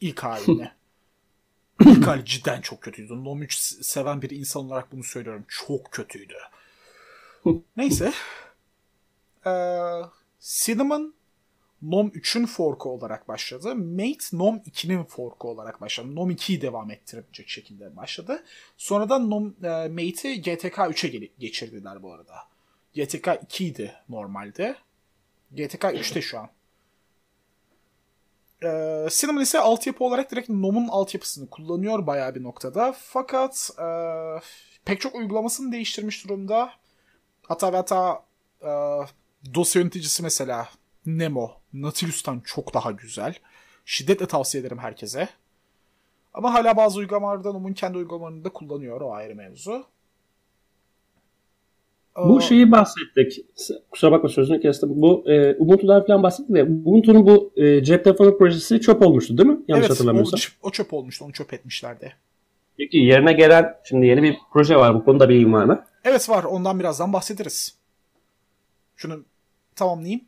[0.00, 0.72] İlk haline.
[1.86, 3.24] ilk hali cidden çok kötüydü.
[3.24, 5.44] Nom 3 seven bir insan olarak bunu söylüyorum.
[5.48, 6.34] Çok kötüydü.
[7.76, 8.12] Neyse.
[9.46, 9.50] Ee,
[10.40, 11.14] Cinnamon
[11.82, 13.74] Nom 3'ün forku olarak başladı.
[13.74, 16.14] Mate Nom 2'nin forku olarak başladı.
[16.14, 18.44] Nom 2'yi devam ettirebilecek şekilde başladı.
[18.76, 22.34] Sonradan Nom, e, Mate'i GTK 3'e gel- geçirdiler bu arada.
[22.94, 24.76] GTK 2 idi normalde.
[25.52, 26.48] GTK 3'te şu an.
[28.62, 32.94] Ee, Cinnamon ise altyapı olarak direkt Nom'un altyapısını kullanıyor bayağı bir noktada.
[32.98, 33.86] Fakat e,
[34.84, 36.70] pek çok uygulamasını değiştirmiş durumda.
[37.42, 38.24] Hatta ve hatta
[38.62, 38.70] e,
[39.54, 40.68] dosya yöneticisi mesela
[41.06, 43.34] Nemo, Nautilus'tan çok daha güzel.
[43.84, 45.28] Şiddetle tavsiye ederim herkese.
[46.34, 49.00] Ama hala bazı uygulamalarda Nom'un kendi uygulamalarını da kullanıyor.
[49.00, 49.86] O ayrı mevzu.
[52.16, 53.46] Bu şeyi bahsettik.
[53.90, 54.88] Kusura bakma sözünü kestim.
[55.02, 59.48] Bu e, Ubuntu'dan falan bahsettik de Ubuntu'nun bu e, cep telefonu projesi çöp olmuştu değil
[59.48, 59.58] mi?
[59.68, 60.38] Yanlış evet, o, hatırlamıyorsam.
[60.38, 61.24] ç- o çöp olmuştu.
[61.24, 62.14] Onu çöp etmişlerdi.
[62.78, 64.94] Peki yerine gelen şimdi yeni bir proje var.
[64.94, 65.84] Bu konuda var mı?
[66.04, 66.44] Evet var.
[66.44, 67.76] Ondan birazdan bahsederiz.
[68.96, 69.24] Şunu
[69.76, 70.20] tamamlayayım.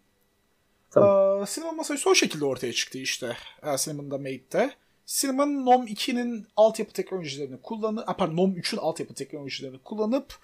[0.91, 1.43] Tamam.
[1.43, 3.37] Ee, sinema masaüstü o şekilde ortaya çıktı işte.
[3.63, 4.75] Ee, Cinnamon da Mate'de.
[5.07, 10.39] Cinnamon NOM 2'nin altyapı teknolojilerini kullanıp, pardon NOM 3'ün altyapı teknolojilerini kullanıp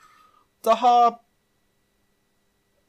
[0.65, 1.21] daha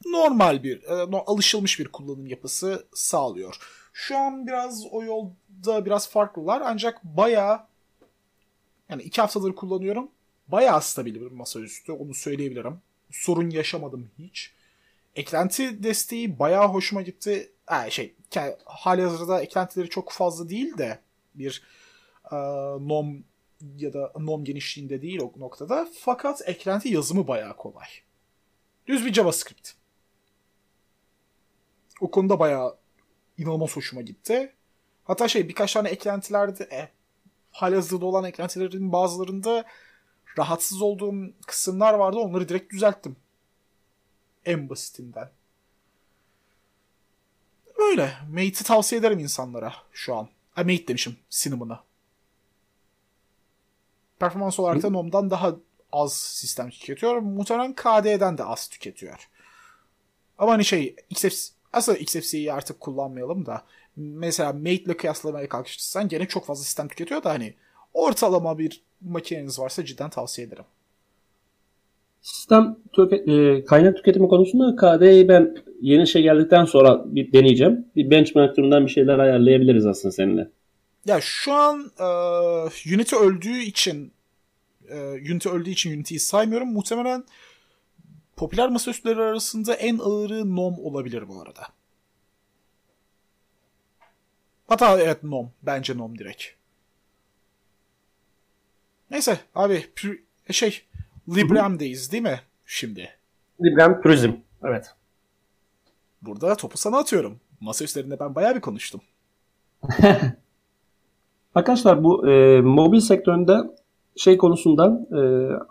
[0.06, 3.56] normal bir, e, alışılmış bir kullanım yapısı sağlıyor.
[3.92, 7.60] Şu an biraz o yolda biraz farklılar ancak bayağı
[8.88, 10.10] yani iki haftadır kullanıyorum.
[10.48, 12.80] Bayağı stabil bir masaüstü onu söyleyebilirim.
[13.10, 14.52] Sorun yaşamadım hiç.
[15.18, 17.52] Eklenti desteği bayağı hoşuma gitti.
[17.66, 18.14] Ha, şey
[18.64, 20.98] hali hazırda eklentileri çok fazla değil de
[21.34, 21.62] bir
[22.32, 22.36] e,
[22.80, 23.24] nom
[23.76, 25.88] ya da nom genişliğinde değil o noktada.
[26.00, 27.86] Fakat eklenti yazımı bayağı kolay.
[28.86, 29.70] Düz bir JavaScript.
[32.00, 32.76] O konuda bayağı
[33.38, 34.54] inanılmaz hoşuma gitti.
[35.04, 36.88] Hatta şey birkaç tane eklentilerde e,
[37.50, 39.64] halihazırda olan eklentilerin bazılarında
[40.38, 41.14] rahatsız olduğum
[41.46, 42.18] kısımlar vardı.
[42.18, 43.16] Onları direkt düzelttim.
[44.48, 45.30] En basitinden.
[47.76, 48.12] Öyle.
[48.28, 50.28] Mate'i tavsiye ederim insanlara şu an.
[50.50, 51.16] Ha, Mate demişim.
[51.30, 51.84] Cinnamon'a.
[54.18, 55.56] Performans olarak da NOM'dan daha
[55.92, 57.16] az sistem tüketiyor.
[57.16, 59.28] Muhtemelen KD'den de az tüketiyor.
[60.38, 63.64] Ama hani şey XFC, aslında XFC'yi artık kullanmayalım da
[63.96, 67.54] mesela Mate ile kıyaslamaya kalkışırsan gene çok fazla sistem tüketiyor da hani
[67.94, 70.64] ortalama bir makineniz varsa cidden tavsiye ederim.
[72.28, 77.86] Sistem tüke, e, kaynak tüketimi konusunda KD'yi ben yeni şey geldikten sonra bir deneyeceğim.
[77.96, 80.50] Bir benchmark bir şeyler ayarlayabiliriz aslında seninle.
[81.06, 82.04] Ya şu an e,
[82.94, 84.12] Unity öldüğü için
[84.88, 84.96] e,
[85.32, 86.72] Unity öldüğü için Unity'yi saymıyorum.
[86.72, 87.24] Muhtemelen
[88.36, 91.62] popüler masaüstleri arasında en ağırı NOM olabilir bu arada.
[94.66, 95.50] Hatta evet NOM.
[95.62, 96.44] Bence NOM direkt.
[99.10, 99.84] Neyse abi
[100.50, 100.82] şey
[101.36, 103.08] Librem'deyiz değil mi şimdi?
[103.64, 104.32] Librem Turizm.
[104.64, 104.94] Evet.
[106.22, 107.40] Burada topu sana atıyorum.
[107.60, 109.00] Masa üstlerinde ben bayağı bir konuştum.
[111.54, 113.56] Arkadaşlar bu e, mobil sektöründe
[114.16, 115.20] şey konusunda e,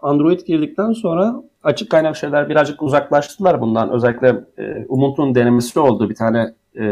[0.02, 3.92] Android girdikten sonra açık kaynak şeyler birazcık uzaklaştılar bundan.
[3.92, 4.28] Özellikle
[4.58, 6.84] e, Ubuntu'nun denemesi oldu bir tane e,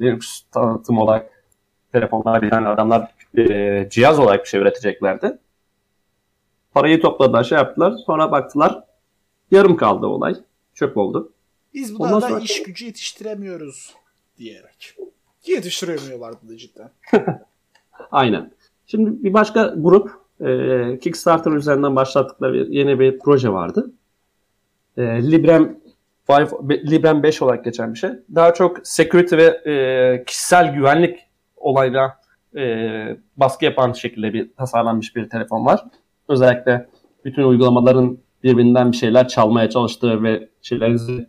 [0.00, 1.30] Linux tanıtım olarak
[1.92, 3.08] telefonlara bir tane adamlar
[3.38, 5.38] e, cihaz olarak bir şey üreteceklerdi.
[6.74, 7.94] Parayı topladılar, şey yaptılar.
[8.06, 8.84] Sonra baktılar
[9.50, 10.34] yarım kaldı olay.
[10.74, 11.32] Çöp oldu.
[11.74, 12.40] Biz bunlardan sonra...
[12.40, 13.94] iş gücü yetiştiremiyoruz
[14.38, 14.96] diyerek.
[15.46, 16.90] Yetiştiremiyorlardı da cidden.
[18.12, 18.52] Aynen.
[18.86, 20.10] Şimdi bir başka grup
[20.40, 23.90] e, Kickstarter üzerinden başlattıkları bir, yeni bir proje vardı.
[24.96, 25.78] E, Librem
[26.28, 28.10] 5, Librem 5 olarak geçen bir şey.
[28.34, 31.18] Daha çok security ve e, kişisel güvenlik
[31.56, 32.18] olayla
[32.56, 32.62] e,
[33.36, 35.84] baskı yapan şekilde bir tasarlanmış bir telefon var
[36.32, 36.88] özellikle
[37.24, 41.26] bütün uygulamaların birbirinden bir şeyler çalmaya çalıştığı ve şeylerinizi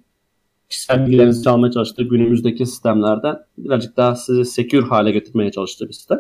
[0.69, 6.19] kişisel bilgilerinizi çalmaya çalıştığı günümüzdeki sistemlerden birazcık daha sizi secure hale getirmeye çalıştığı bir sistem.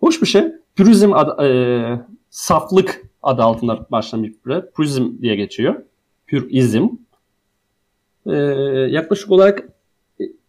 [0.00, 0.44] Hoş bir şey.
[0.76, 4.70] Purism ad, e, saflık adı altında başlamış bir proje.
[4.70, 5.82] Purism diye geçiyor.
[6.30, 6.86] Purism.
[8.26, 8.34] E,
[8.90, 9.68] yaklaşık olarak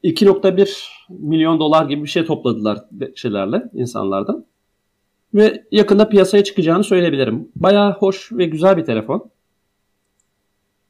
[0.03, 2.79] 2.1 milyon dolar gibi bir şey topladılar
[3.15, 4.45] şeylerle insanlardan.
[5.33, 7.51] Ve yakında piyasaya çıkacağını söyleyebilirim.
[7.55, 9.29] Bayağı hoş ve güzel bir telefon.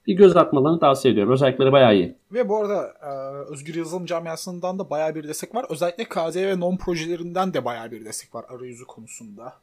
[0.08, 1.34] Bir göz atmalarını tavsiye ediyorum.
[1.34, 2.16] Özellikleri bayağı iyi.
[2.32, 3.10] Ve bu arada e,
[3.52, 5.66] Özgür Yazılım Camiası'ndan da bayağı bir destek var.
[5.70, 9.54] Özellikle KD ve NOM projelerinden de bayağı bir destek var arayüzü konusunda.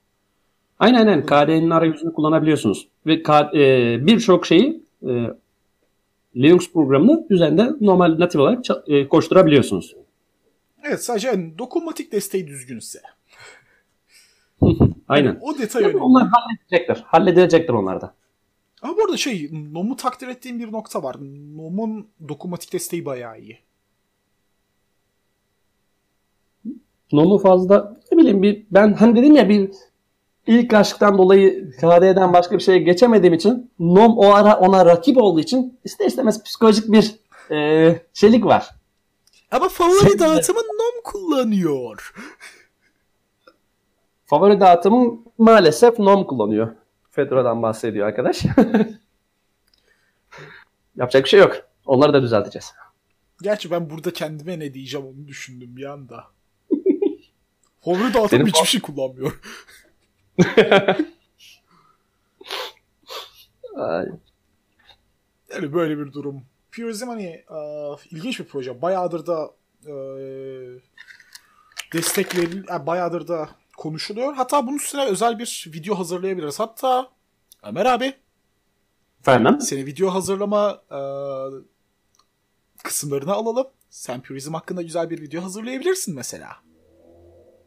[0.79, 1.27] Aynen aynen.
[1.27, 2.89] KD'nin arayüzünü kullanabiliyorsunuz.
[3.07, 3.13] Ve
[3.55, 5.11] e, birçok şeyi e,
[6.37, 9.97] Linux programını üzerinde normal natif olarak e, koşturabiliyorsunuz.
[10.85, 13.01] Evet sadece dokunmatik desteği düzgünse.
[15.09, 15.27] Aynen.
[15.27, 15.99] Yani o detay önemli.
[15.99, 17.05] Onlar halledecekler.
[17.07, 18.15] Halledilecektir onlar da.
[18.83, 21.17] Ama bu arada şey NOM'u takdir ettiğim bir nokta var.
[21.57, 23.59] NOM'un dokunmatik desteği bayağı iyi.
[27.13, 29.71] NOM'u fazla ne bileyim bir ben hani dedim ya bir
[30.47, 35.41] ilk aşktan dolayı KD'den başka bir şeye geçemediğim için NOM o ara ona rakip olduğu
[35.41, 37.15] için ister istemez psikolojik bir
[37.51, 38.71] e, şeylik var.
[39.51, 42.15] Ama favori dağıtımı NOM kullanıyor.
[44.29, 46.75] Favori dağıtımı maalesef NOM kullanıyor.
[47.11, 48.45] Fedora'dan bahsediyor arkadaş.
[50.97, 51.57] Yapacak bir şey yok.
[51.87, 52.73] Onları da düzelteceğiz.
[53.43, 56.25] Gerçi ben burada kendime ne diyeceğim onu düşündüm bir anda.
[57.81, 59.41] Favori dağıtım Benim hiçbir şey kullanmıyor.
[65.51, 66.43] yani böyle bir durum.
[66.73, 68.83] Purism hani uh, ilginç bir proje.
[68.83, 69.51] Bayağıdır da
[69.87, 70.81] uh,
[71.93, 73.49] destekleri, yani bayağıdır da
[73.79, 74.35] konuşuluyor.
[74.35, 76.61] Hatta bunun üstüne özel bir video hazırlayabiliriz.
[76.61, 77.09] Hatta
[77.63, 78.15] Ömer abi.
[79.21, 79.61] Efendim?
[79.61, 81.01] Seni video hazırlama e,
[82.85, 83.67] kısımlarına alalım.
[83.91, 86.49] Sen Purism hakkında güzel bir video hazırlayabilirsin mesela.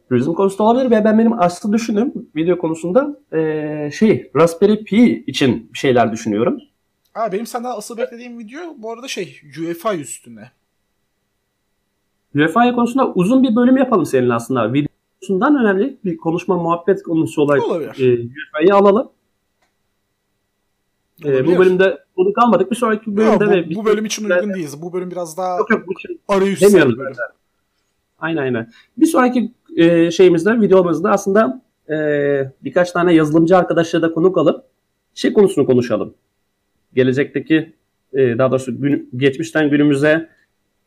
[0.09, 5.70] turizm konusu olabilir ve ben benim aslı düşündüm video konusunda e, şey Raspberry Pi için
[5.74, 6.57] bir şeyler düşünüyorum.
[7.16, 10.51] Aa, benim senden asıl beklediğim video bu arada şey UEFI üstüne.
[12.36, 14.74] UEFI konusunda uzun bir bölüm yapalım seninle aslında.
[14.74, 14.90] Video
[15.22, 19.09] konusundan önemli bir konuşma muhabbet konusu olarak e, UEFI'yi alalım.
[21.26, 22.72] E, bu bölümde bunu kalmadık.
[22.72, 24.82] Bir sonraki bölümde yok, bu, bu bölüm için uygun değiliz.
[24.82, 27.13] Bu bölüm biraz daha yok, yok, bu için arayüz demiyoruz bölüm.
[28.19, 28.72] Aynen aynen.
[28.97, 31.95] Bir sonraki e, şeyimizde, videomuzda aslında e,
[32.63, 34.65] birkaç tane yazılımcı arkadaşları da konuk alıp
[35.13, 36.13] şey konusunu konuşalım.
[36.93, 37.74] Gelecekteki
[38.13, 40.30] e, daha doğrusu gün, geçmişten günümüze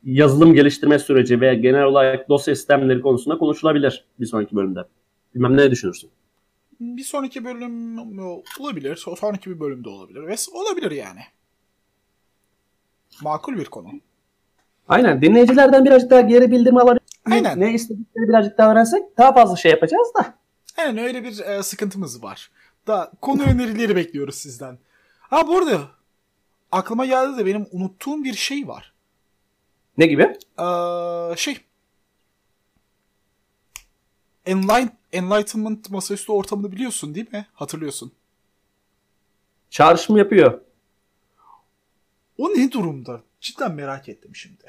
[0.05, 4.80] yazılım geliştirme süreci veya genel olarak dosya sistemleri konusunda konuşulabilir bir sonraki bölümde.
[5.34, 6.11] Bilmem ne düşünürsün?
[6.80, 7.98] Bir sonraki bölüm
[8.61, 8.96] olabilir.
[8.96, 10.26] Sonraki bir bölümde olabilir.
[10.26, 11.20] Ve olabilir yani.
[13.22, 13.88] Makul bir konu.
[14.88, 15.22] Aynen.
[15.22, 17.02] Dinleyicilerden birazcık daha geri bildirim alabilir.
[17.30, 17.61] Aynen.
[17.61, 20.34] Ne istedikleri birazcık daha öğrensek daha fazla şey yapacağız da.
[20.78, 22.50] Aynen öyle bir e, sıkıntımız var.
[22.86, 24.78] Da konu önerileri bekliyoruz sizden.
[25.20, 25.80] Ha bu arada
[26.72, 28.93] aklıma geldi de benim unuttuğum bir şey var.
[29.99, 30.22] Ne gibi?
[30.59, 31.61] Ee, şey.
[34.47, 37.47] Enlight Enlightenment masaüstü ortamını biliyorsun değil mi?
[37.55, 38.12] Hatırlıyorsun.
[39.70, 40.61] Çağrışım yapıyor.
[42.38, 43.22] O ne durumda?
[43.40, 44.64] Cidden merak ettim şimdi.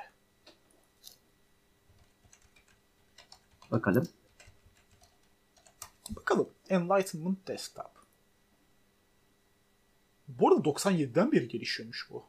[3.71, 4.07] Bakalım.
[6.09, 6.49] Bakalım.
[6.69, 7.91] Enlightenment Desktop.
[10.28, 12.23] Bu arada 97'den beri gelişiyormuş bu.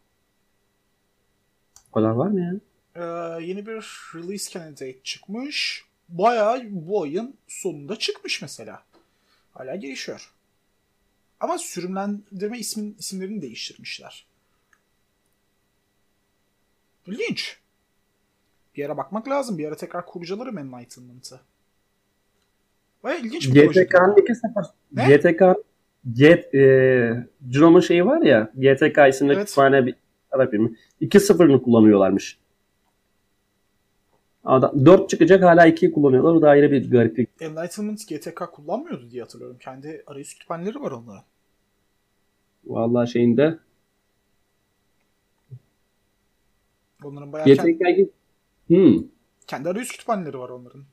[1.91, 2.53] O kadar var mı ya?
[2.97, 3.03] Ee,
[3.45, 5.85] yeni bir release candidate çıkmış.
[6.09, 8.83] Bayağı bu ayın sonunda çıkmış mesela.
[9.53, 10.33] Hala gelişiyor.
[11.41, 14.27] Ama sürümlendirme ismin, isimlerini değiştirmişler.
[17.07, 17.59] İlginç.
[18.77, 19.59] Bir yere bakmak lazım.
[19.59, 21.41] Bir yere tekrar kurcalarım Enlightenment'ı.
[23.03, 23.85] Baya ilginç bir proje.
[23.85, 24.67] GTK'nın 2.0.
[24.93, 25.17] Ne?
[25.17, 25.67] GTK
[26.13, 29.45] Get, e, Juno'nun şeyi var ya GTK isimli evet.
[29.45, 29.95] kütüphane bir
[30.31, 30.77] Arap filmi.
[31.01, 32.39] 2.0'ını kullanıyorlarmış.
[34.47, 36.35] Adam, 4 çıkacak hala 2'yi kullanıyorlar.
[36.35, 37.29] O da ayrı bir gariplik.
[37.41, 39.57] Enlightenment GTK kullanmıyordu diye hatırlıyorum.
[39.61, 41.25] Kendi arayüz kütüphaneleri var onların.
[42.67, 43.59] Vallahi şeyinde
[47.05, 48.11] Onların bayağı GTK kendi,
[48.67, 49.05] hmm.
[49.47, 50.85] kendi arayüz kütüphaneleri var onların.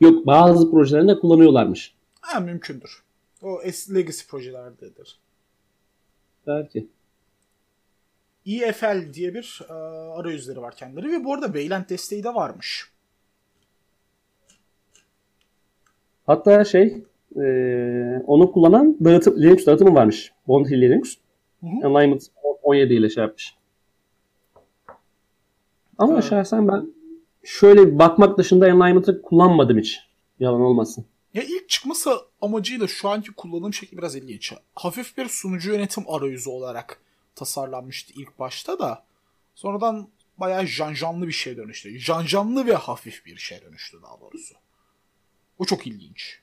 [0.00, 1.94] Yok bazı projelerinde kullanıyorlarmış.
[2.20, 3.02] Ha mümkündür.
[3.42, 3.60] O
[3.94, 5.18] legacy projelerdedir.
[6.46, 6.88] Belki.
[8.46, 9.72] EFL diye bir e,
[10.20, 12.90] arayüzleri var kendileri ve bu arada Wayland desteği de varmış.
[16.26, 17.04] Hatta şey
[17.36, 17.46] e,
[18.26, 20.32] onu kullanan dağıtım, Linux dağıtımı varmış.
[20.48, 21.16] Von Hill Linux.
[21.60, 21.88] Hı hı.
[21.88, 22.22] Alignment
[22.62, 23.56] 17 ile şey yapmış.
[25.98, 26.24] Ama evet.
[26.24, 26.86] şahsen ben
[27.44, 30.00] şöyle bakmak dışında Alignment'ı kullanmadım hiç.
[30.40, 31.04] Yalan olmasın.
[31.34, 34.52] Ya ilk çıkması amacıyla şu anki kullanım şekli biraz ilginç.
[34.74, 37.00] Hafif bir sunucu yönetim arayüzü olarak
[37.34, 39.04] tasarlanmıştı ilk başta da.
[39.54, 40.08] Sonradan
[40.38, 41.98] bayağı janjanlı bir şey dönüştü.
[41.98, 44.54] Janjanlı ve hafif bir şey dönüştü daha doğrusu.
[45.58, 46.40] O çok ilginç.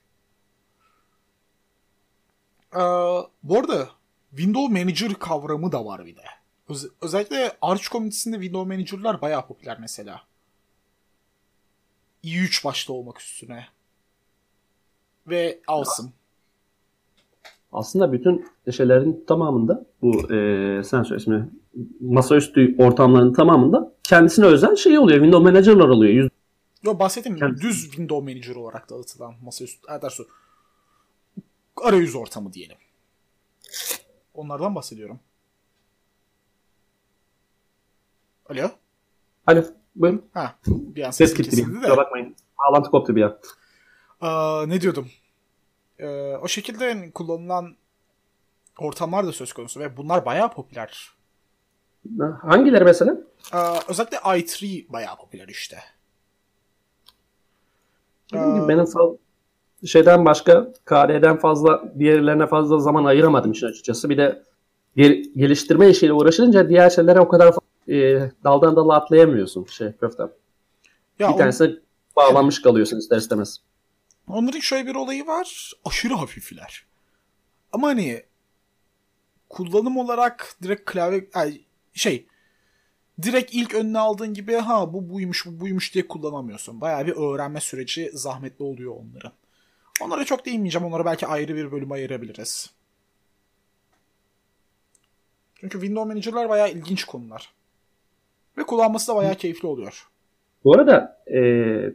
[2.76, 2.80] Ee,
[3.44, 3.89] bu arada
[4.30, 6.24] Window Manager kavramı da var bir de.
[6.70, 10.24] Öz- özellikle Arch komünitesinde Window Manager'lar bayağı popüler mesela.
[12.24, 13.68] i3 başta olmak üstüne.
[15.28, 16.10] Ve Awesome.
[17.72, 21.49] Aslında bütün şeylerin tamamında bu e, sen söyle ismi
[21.99, 25.19] masaüstü ortamların tamamında kendisine özel şey oluyor.
[25.19, 26.13] Window Manager'lar oluyor.
[26.13, 26.30] Yüz...
[26.84, 27.36] Yo bahsettim.
[27.36, 27.63] Kendisi.
[27.63, 29.88] Düz Window Manager olarak dağıtılan masaüstü.
[30.01, 30.24] Dersi
[31.84, 32.78] arayüz ortamı diyelim.
[34.34, 35.19] Onlardan bahsediyorum.
[38.49, 38.69] Alo?
[39.47, 39.63] Alo.
[39.95, 40.26] Buyurun.
[40.34, 41.63] Ha, bir an ses gitti.
[41.63, 42.36] Kusura bakmayın.
[42.59, 43.38] Bağlantı koptu bir an.
[44.22, 45.07] Aa, ne diyordum?
[46.02, 47.76] Ee, o şekilde kullanılan
[48.80, 51.12] ortamlar da söz konusu ve bunlar bayağı popüler.
[52.41, 53.18] Hangileri mesela?
[53.54, 53.58] Ee,
[53.89, 55.78] özellikle i3 bayağı popüler işte.
[58.34, 58.86] Ee, benim
[59.86, 64.10] şeyden başka KD'den fazla diğerlerine fazla zaman ayıramadım işin açıkçası.
[64.10, 64.43] Bir de
[64.95, 67.56] gel- geliştirme işiyle uğraşınca diğer şeylere o kadar
[67.88, 70.32] e, daldan dala atlayamıyorsun şey köftem.
[71.20, 71.38] Ya bir on...
[71.38, 71.80] tanesi
[72.16, 73.62] bağlanmış kalıyorsun ister istemez.
[74.32, 75.74] Onların şöyle bir olayı var.
[75.86, 76.86] Aşırı hafifler.
[77.72, 78.24] Ama hani
[79.50, 81.62] kullanım olarak direkt klavye yani
[81.94, 82.26] şey
[83.22, 86.82] direkt ilk önüne aldığın gibi ha bu buymuş bu buymuş diye kullanamıyorsun.
[86.82, 89.32] Bayağı bir öğrenme süreci zahmetli oluyor onların.
[90.02, 90.88] Onlara çok değinmeyeceğim.
[90.88, 92.70] Onlara belki ayrı bir bölüm ayırabiliriz.
[95.56, 97.54] Çünkü Windows Manager'lar bayağı ilginç konular.
[98.58, 100.08] Ve kullanması da bayağı keyifli oluyor.
[100.64, 101.40] Bu arada e,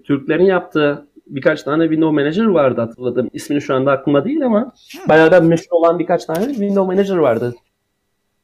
[0.03, 3.31] Türklerin yaptığı birkaç tane Window Manager vardı hatırladım.
[3.33, 4.73] İsmini şu anda aklıma değil ama
[5.09, 7.55] bayağı da meşhur olan birkaç tane Window Manager vardı.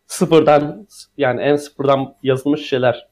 [0.07, 3.09] Sıfırdan yani en sıfırdan yazılmış şeyler.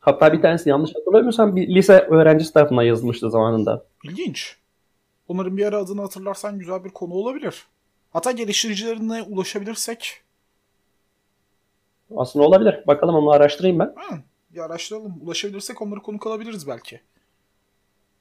[0.00, 3.84] Hatta bir tanesi yanlış hatırlamıyorsam bir lise öğrencisi tarafından yazılmıştı zamanında.
[4.04, 4.56] İlginç.
[5.28, 7.66] Onların bir ara adını hatırlarsan güzel bir konu olabilir.
[8.12, 10.22] Hatta geliştiricilerine ulaşabilirsek.
[12.16, 12.86] Aslında olabilir.
[12.86, 13.94] Bakalım onu araştırayım ben.
[13.96, 14.18] Ha,
[14.54, 15.14] bir araştıralım.
[15.22, 17.00] Ulaşabilirsek onları konuk alabiliriz belki.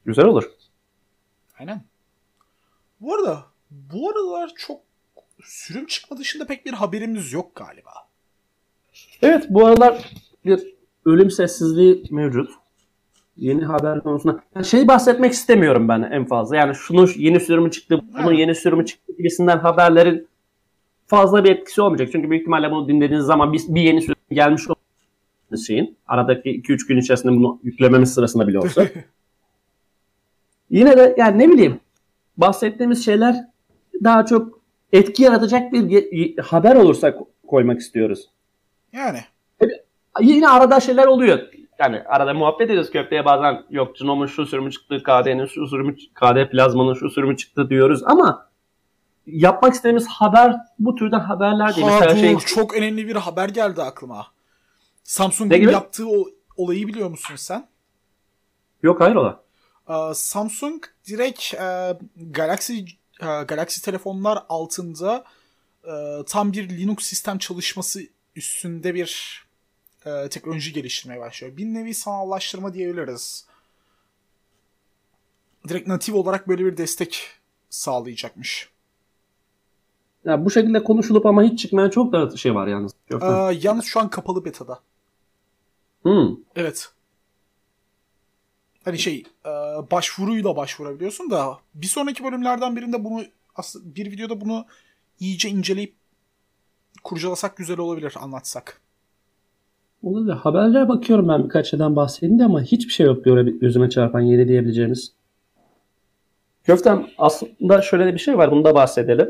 [0.06, 0.52] Güzel olur.
[1.60, 1.82] Aynen.
[3.02, 4.82] Bu arada bu aralar çok
[5.44, 7.92] sürüm çıkma dışında pek bir haberimiz yok galiba.
[9.22, 10.12] Evet bu aralar
[10.46, 12.50] bir ölüm sessizliği mevcut.
[13.38, 14.44] Yeni haber konusunda.
[14.56, 16.56] Yani şey bahsetmek istemiyorum ben en fazla.
[16.56, 20.28] Yani şunu yeni sürümü çıktı, bunun yeni sürümü çıktı gibisinden haberlerin
[21.06, 22.10] fazla bir etkisi olmayacak.
[22.12, 24.64] Çünkü büyük ihtimalle bunu dinlediğiniz zaman bir, bir yeni sürüm gelmiş
[25.68, 25.98] şeyin.
[26.08, 28.86] Aradaki 2-3 gün içerisinde bunu yüklememiz sırasında bile olsa.
[30.70, 31.80] Yine de yani ne bileyim
[32.38, 33.36] bahsettiğimiz şeyler
[34.04, 34.60] daha çok
[34.94, 37.16] etki yaratacak bir haber olursa
[37.48, 38.30] koymak istiyoruz.
[38.94, 39.20] Yani.
[40.22, 41.40] Yine arada şeyler oluyor.
[41.80, 46.52] Yani arada muhabbet ediyoruz köfteye bazen yok Genome'un şu sürümü çıktı, KD'nin şu sürümü, KD
[46.52, 48.48] plazmanın şu sürümü çıktı diyoruz ama
[49.28, 51.88] yapmak istediğimiz haber bu türden haberler değil.
[51.88, 52.38] Ha, Mesela şey...
[52.38, 54.28] çok önemli bir haber geldi aklıma.
[55.04, 56.26] Samsung'un yaptığı o
[56.58, 57.68] olayı biliyor musun sen?
[58.84, 59.47] Yok hayır ola.
[59.90, 62.80] Ee, Samsung direkt e, Galaxy
[63.22, 65.24] e, Galaxy telefonlar altında
[65.84, 68.02] e, tam bir Linux sistem çalışması
[68.36, 69.48] üstünde bir
[70.30, 71.58] teknoloji geliştirmeye başlıyor.
[71.58, 73.46] Bir nevi sanallaştırma diyebiliriz.
[75.68, 77.30] Direkt natif olarak böyle bir destek
[77.70, 78.70] sağlayacakmış.
[80.26, 82.92] Ya bu şekilde konuşulup ama hiç çıkmayan çok da şey var yalnız.
[83.12, 84.80] Ee, yalnız şu an kapalı betada.
[86.04, 86.36] Hmm.
[86.56, 86.92] Evet.
[88.88, 89.50] Hani şey e,
[89.92, 93.24] başvuruyla başvurabiliyorsun da bir sonraki bölümlerden birinde bunu
[93.76, 94.66] bir videoda bunu
[95.20, 95.96] iyice inceleyip
[97.04, 98.82] kurcalasak güzel olabilir anlatsak.
[100.04, 100.34] Olabilir.
[100.34, 103.24] Haberlere bakıyorum ben birkaç şeyden bahsedeyim de ama hiçbir şey yok
[103.62, 105.14] gözüme çarpan yeri diyebileceğimiz.
[106.64, 109.30] Köftem aslında şöyle de bir şey var bunu da bahsedelim.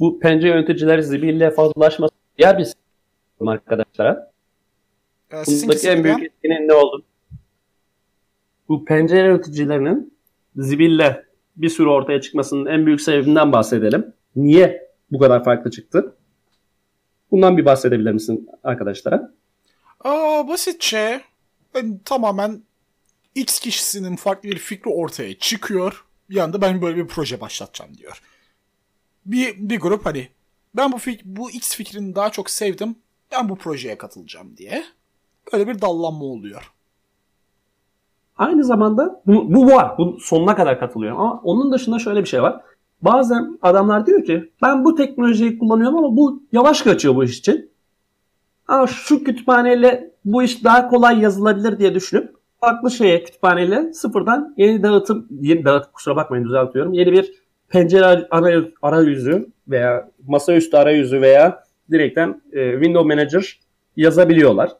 [0.00, 2.72] Bu pencere yöneticiler zibille fazlalaşması diğer bir
[3.46, 4.32] arkadaşlara.
[5.32, 7.04] Ee, Bundaki en büyük etkinin ne oldu?
[8.68, 10.18] Bu pencere yöneticilerinin
[10.56, 14.12] zibille bir sürü ortaya çıkmasının en büyük sebebinden bahsedelim.
[14.36, 16.14] Niye bu kadar farklı çıktı?
[17.30, 19.32] Bundan bir bahsedebilir misin arkadaşlara?
[20.00, 21.20] Aa, basitçe
[21.74, 22.62] ben tamamen
[23.34, 26.04] X kişisinin farklı bir fikri ortaya çıkıyor.
[26.30, 28.22] Bir anda ben böyle bir proje başlatacağım diyor.
[29.26, 30.28] Bir, bir grup hani
[30.74, 32.96] ben bu, fik- bu X fikrini daha çok sevdim.
[33.32, 34.84] Ben bu projeye katılacağım diye.
[35.52, 36.72] Böyle bir dallanma oluyor.
[38.38, 39.98] Aynı zamanda bu, bu var.
[39.98, 41.20] Bu sonuna kadar katılıyorum.
[41.20, 42.60] Ama onun dışında şöyle bir şey var.
[43.02, 47.70] Bazen adamlar diyor ki ben bu teknolojiyi kullanıyorum ama bu yavaş kaçıyor bu iş için.
[48.68, 54.82] Ama şu kütüphaneyle bu iş daha kolay yazılabilir diye düşünüp farklı şeye kütüphaneyle sıfırdan yeni
[54.82, 56.92] dağıtım, yeni dağıtım kusura bakmayın düzeltiyorum.
[56.92, 57.32] Yeni bir
[57.68, 58.28] pencere
[58.82, 63.60] arayüzü veya masaüstü arayüzü veya direkten e, Window Manager
[63.96, 64.70] yazabiliyorlar.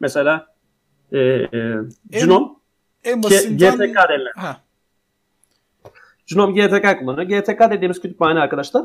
[0.00, 0.46] Mesela
[1.12, 1.48] e, e,
[2.10, 2.57] Genome
[3.04, 3.72] en basitinden...
[3.72, 4.32] GTK denilen.
[4.36, 4.60] Ha.
[6.26, 7.40] Genome GTK kullanıyor.
[7.40, 8.84] GTK dediğimiz kütüphane arkadaşlar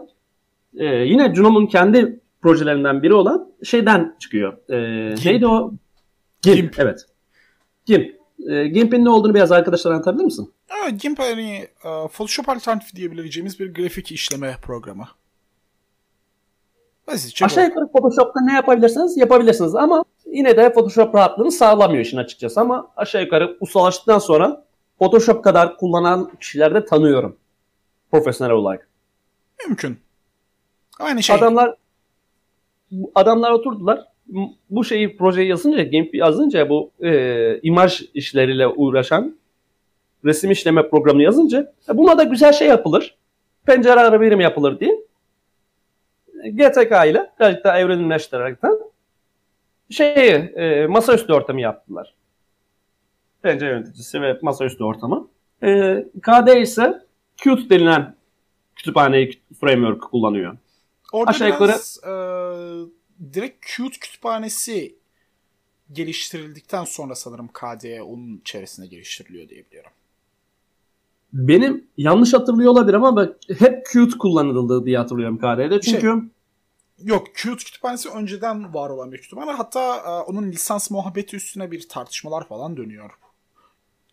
[0.78, 4.57] e, yine Genome'un kendi projelerinden biri olan şeyden çıkıyor.
[4.70, 4.78] E,
[5.26, 5.74] neydi o?
[6.41, 6.55] GIMP.
[6.55, 6.80] GIMP.
[6.80, 7.05] Evet.
[7.86, 8.16] GIMP.
[8.49, 10.53] E, GIMP'in ne olduğunu biraz arkadaşlar anlatabilir misin?
[10.84, 15.07] Evet, GIMP hani uh, Photoshop alternatif diyebileceğimiz bir grafik işleme programı.
[17.07, 20.03] Basitçe Aşağı yukarı Photoshop'ta ne yapabilirsiniz yapabilirsiniz ama
[20.34, 24.65] yine de Photoshop rahatlığını sağlamıyor işin açıkçası ama aşağı yukarı ustalaştıktan sonra
[24.99, 27.38] Photoshop kadar kullanan kişiler de tanıyorum.
[28.11, 28.89] Profesyonel olarak.
[29.67, 29.97] Mümkün.
[30.99, 31.36] Aynı şey.
[31.36, 31.75] Adamlar
[33.15, 34.03] adamlar oturdular.
[34.69, 39.38] Bu şeyi projeyi yazınca, GIMP yazınca bu e, imaj işleriyle uğraşan
[40.25, 43.17] resim işleme programını yazınca e, buna da güzel şey yapılır.
[43.65, 45.03] Pencere ara birim yapılır diye
[46.51, 48.79] GTK ile birazcık daha evrenleştirerekten
[49.93, 52.13] şey e, masaüstü ortamı yaptılar.
[53.41, 55.27] Pencere yöneticisi ve masaüstü ortamı.
[55.63, 57.05] E, KD ise
[57.37, 58.15] Qt denilen
[58.75, 59.29] kütüphane
[59.59, 60.57] framework kullanıyor.
[61.13, 62.13] Orada Aşağı yukarı, e,
[63.33, 64.95] direkt Qt kütüphanesi
[65.93, 69.91] geliştirildikten sonra sanırım KDE onun içerisinde geliştiriliyor diye biliyorum.
[71.33, 75.81] Benim yanlış hatırlıyor olabilir ama bak hep Qt kullanıldı diye hatırlıyorum KDE'de.
[75.81, 76.11] Çünkü şey,
[77.03, 79.51] Yok Qt kütüphanesi önceden var olan bir kütüphane.
[79.51, 83.11] Hatta e, onun lisans muhabbeti üstüne bir tartışmalar falan dönüyor.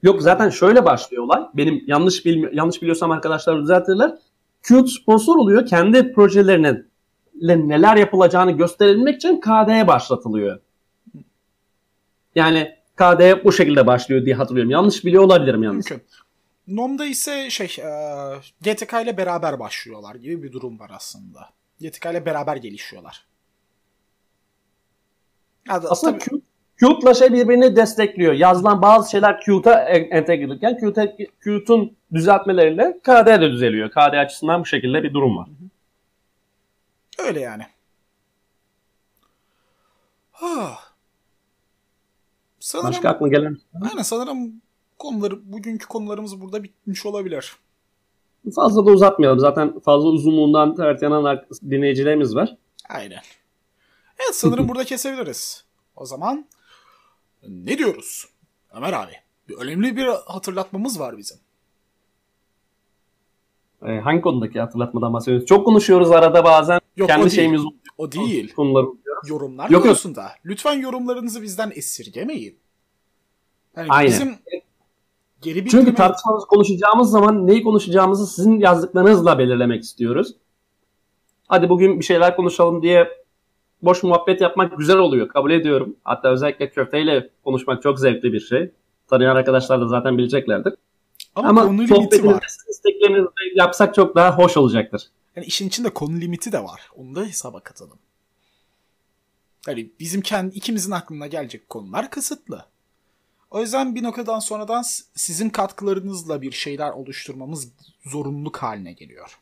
[0.03, 1.43] Yok zaten şöyle başlıyor olay.
[1.55, 4.14] Benim yanlış bilmi yanlış biliyorsam arkadaşlar düzeltirler.
[4.62, 5.66] Qt sponsor oluyor.
[5.66, 6.91] Kendi projelerinin
[7.68, 10.61] neler yapılacağını gösterilmek için KD'ye başlatılıyor.
[12.34, 14.70] Yani KD bu şekilde başlıyor diye hatırlıyorum.
[14.70, 15.91] Yanlış biliyor olabilirim yalnız.
[15.91, 16.07] Mümkün.
[16.66, 17.91] NOM'da ise şey e,
[18.61, 21.60] GTK ile beraber başlıyorlar gibi bir durum var aslında.
[21.81, 23.26] GTK ile beraber gelişiyorlar.
[25.68, 26.41] Aslında tabii...
[26.81, 28.33] Qt'la şey birbirini destekliyor.
[28.33, 30.78] Yazılan bazı şeyler Qt'a entegre edilirken
[31.41, 33.91] Qt'un düzeltmeleriyle KD de düzeliyor.
[33.91, 35.49] KD açısından bu şekilde bir durum var.
[37.18, 37.66] Öyle yani.
[40.43, 40.91] Ah.
[42.61, 43.57] Sanırım, Başka aklına gelen
[43.91, 44.62] Aynen sanırım
[44.99, 47.57] konuları, bugünkü konularımız burada bitmiş olabilir.
[48.55, 49.38] Fazla da uzatmayalım.
[49.38, 52.57] Zaten fazla uzunluğundan tert yanan dinleyicilerimiz var.
[52.88, 53.20] Aynen.
[54.18, 55.64] Evet sanırım burada kesebiliriz.
[55.97, 56.47] O zaman
[57.49, 58.28] ne diyoruz?
[58.72, 59.12] Ömer abi.
[59.49, 61.38] Bir önemli bir hatırlatmamız var bizim.
[63.86, 65.47] Ee, hangi konudaki hatırlatmadan bahsediyoruz?
[65.47, 66.80] Çok konuşuyoruz arada bazen.
[66.97, 67.80] Yok, Kendi o şeyimiz değil.
[67.99, 68.55] O değil.
[68.55, 68.86] Konuları
[69.26, 70.22] Yorumlar yok, konusunda.
[70.22, 70.30] Yok.
[70.45, 72.59] Lütfen yorumlarınızı bizden esirgemeyin.
[73.76, 74.12] Yani Aynen.
[74.12, 74.38] Bizim
[75.43, 80.34] geri Çünkü tartışmamız konuşacağımız zaman neyi konuşacağımızı sizin yazdıklarınızla belirlemek istiyoruz.
[81.49, 83.09] Hadi bugün bir şeyler konuşalım diye
[83.82, 85.28] boş muhabbet yapmak güzel oluyor.
[85.28, 85.97] Kabul ediyorum.
[86.05, 88.70] Hatta özellikle köfteyle konuşmak çok zevkli bir şey.
[89.09, 90.74] Tanıyan arkadaşlar da zaten bileceklerdir.
[91.34, 92.47] Ama, Ama konu limiti var.
[92.70, 95.03] isteklerinizi yapsak çok daha hoş olacaktır.
[95.36, 96.88] Yani işin içinde konu limiti de var.
[96.97, 97.99] Onu da hesaba katalım.
[99.68, 102.64] Yani bizim kendi ikimizin aklına gelecek konular kısıtlı.
[103.51, 104.83] O yüzden bir noktadan sonradan
[105.15, 107.69] sizin katkılarınızla bir şeyler oluşturmamız
[108.07, 109.39] zorunluluk haline geliyor.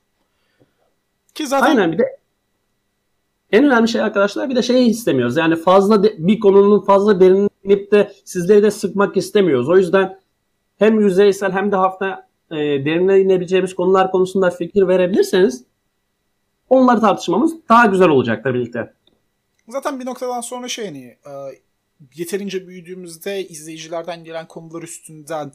[1.35, 2.19] Ki zaten Aynen bir de
[3.53, 5.37] en önemli şey arkadaşlar bir de şeyi istemiyoruz.
[5.37, 9.69] Yani fazla de, bir konunun fazla derinip de sizleri de sıkmak istemiyoruz.
[9.69, 10.21] O yüzden
[10.79, 15.65] hem yüzeysel hem de hafta e, derine inebileceğimiz konular konusunda fikir verebilirseniz
[16.69, 18.93] onları tartışmamız daha güzel olacaktır birlikte.
[19.69, 21.33] Zaten bir noktadan sonra şey hani e,
[22.15, 25.53] yeterince büyüdüğümüzde izleyicilerden gelen konular üstünden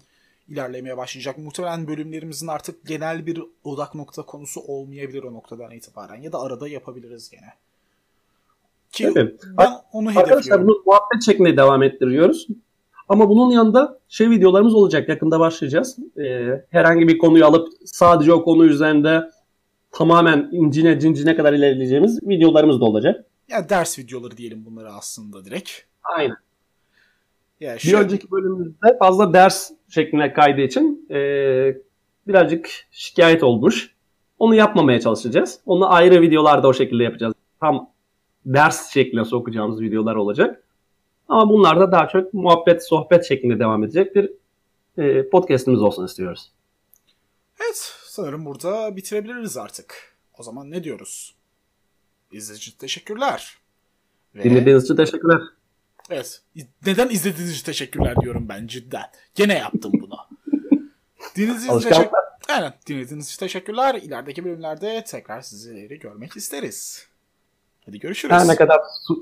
[0.48, 1.38] ilerlemeye başlayacak.
[1.38, 6.22] Muhtemelen bölümlerimizin artık genel bir odak nokta konusu olmayabilir o noktadan itibaren.
[6.22, 7.54] Ya da arada yapabiliriz gene.
[8.92, 9.42] Ki evet.
[9.58, 10.20] ben onu hedefliyorum.
[10.20, 12.48] Arkadaşlar bunu muhabbet şeklinde devam ettiriyoruz.
[13.10, 15.10] Ama bunun yanında şey videolarımız olacak.
[15.10, 15.98] Yakında başlayacağız.
[16.18, 19.30] Ee, herhangi bir konuyu alıp sadece o konu üzerinde
[19.92, 23.26] tamamen incine cincine kadar ilerleyeceğimiz videolarımız da olacak.
[23.50, 25.72] Ya ders videoları diyelim bunları aslında direkt.
[26.04, 26.38] Aynen.
[27.60, 31.18] Ya bir önceki bölümümüzde fazla ders şeklinde kaydı için e,
[32.28, 33.94] birazcık şikayet olmuş.
[34.40, 35.60] Onu yapmamaya çalışacağız.
[35.66, 37.34] Onu ayrı videolarda o şekilde yapacağız.
[37.60, 37.90] Tam
[38.46, 40.64] ders şeklinde sokacağımız videolar olacak.
[41.28, 44.32] Ama bunlar da daha çok muhabbet, sohbet şeklinde devam edecek bir
[44.98, 46.52] e, podcastimiz olsun istiyoruz.
[47.62, 50.16] Evet, sanırım burada bitirebiliriz artık.
[50.38, 51.36] O zaman ne diyoruz?
[52.32, 53.58] İzlediğiniz için teşekkürler.
[54.36, 54.44] Ve...
[54.44, 55.42] Dinlediğiniz için teşekkürler.
[56.10, 56.42] Evet.
[56.86, 59.06] Neden izlediğiniz için teşekkürler diyorum ben cidden.
[59.36, 60.18] Gene yaptım bunu.
[61.36, 62.18] dinlediğiniz için teşekkür...
[62.50, 62.74] Aynen.
[62.88, 63.96] Dinlediğiniz için teşekkürler.
[63.96, 67.08] İlerideki bölümlerde tekrar sizleri görmek isteriz.
[67.86, 68.36] Hadi görüşürüz.
[68.36, 68.82] Her ne kadar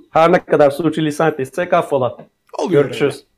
[0.09, 2.17] her ne kadar suçu lisan ettiysek affola.
[2.57, 3.15] Oluyor görüşürüz.
[3.15, 3.30] Öyle.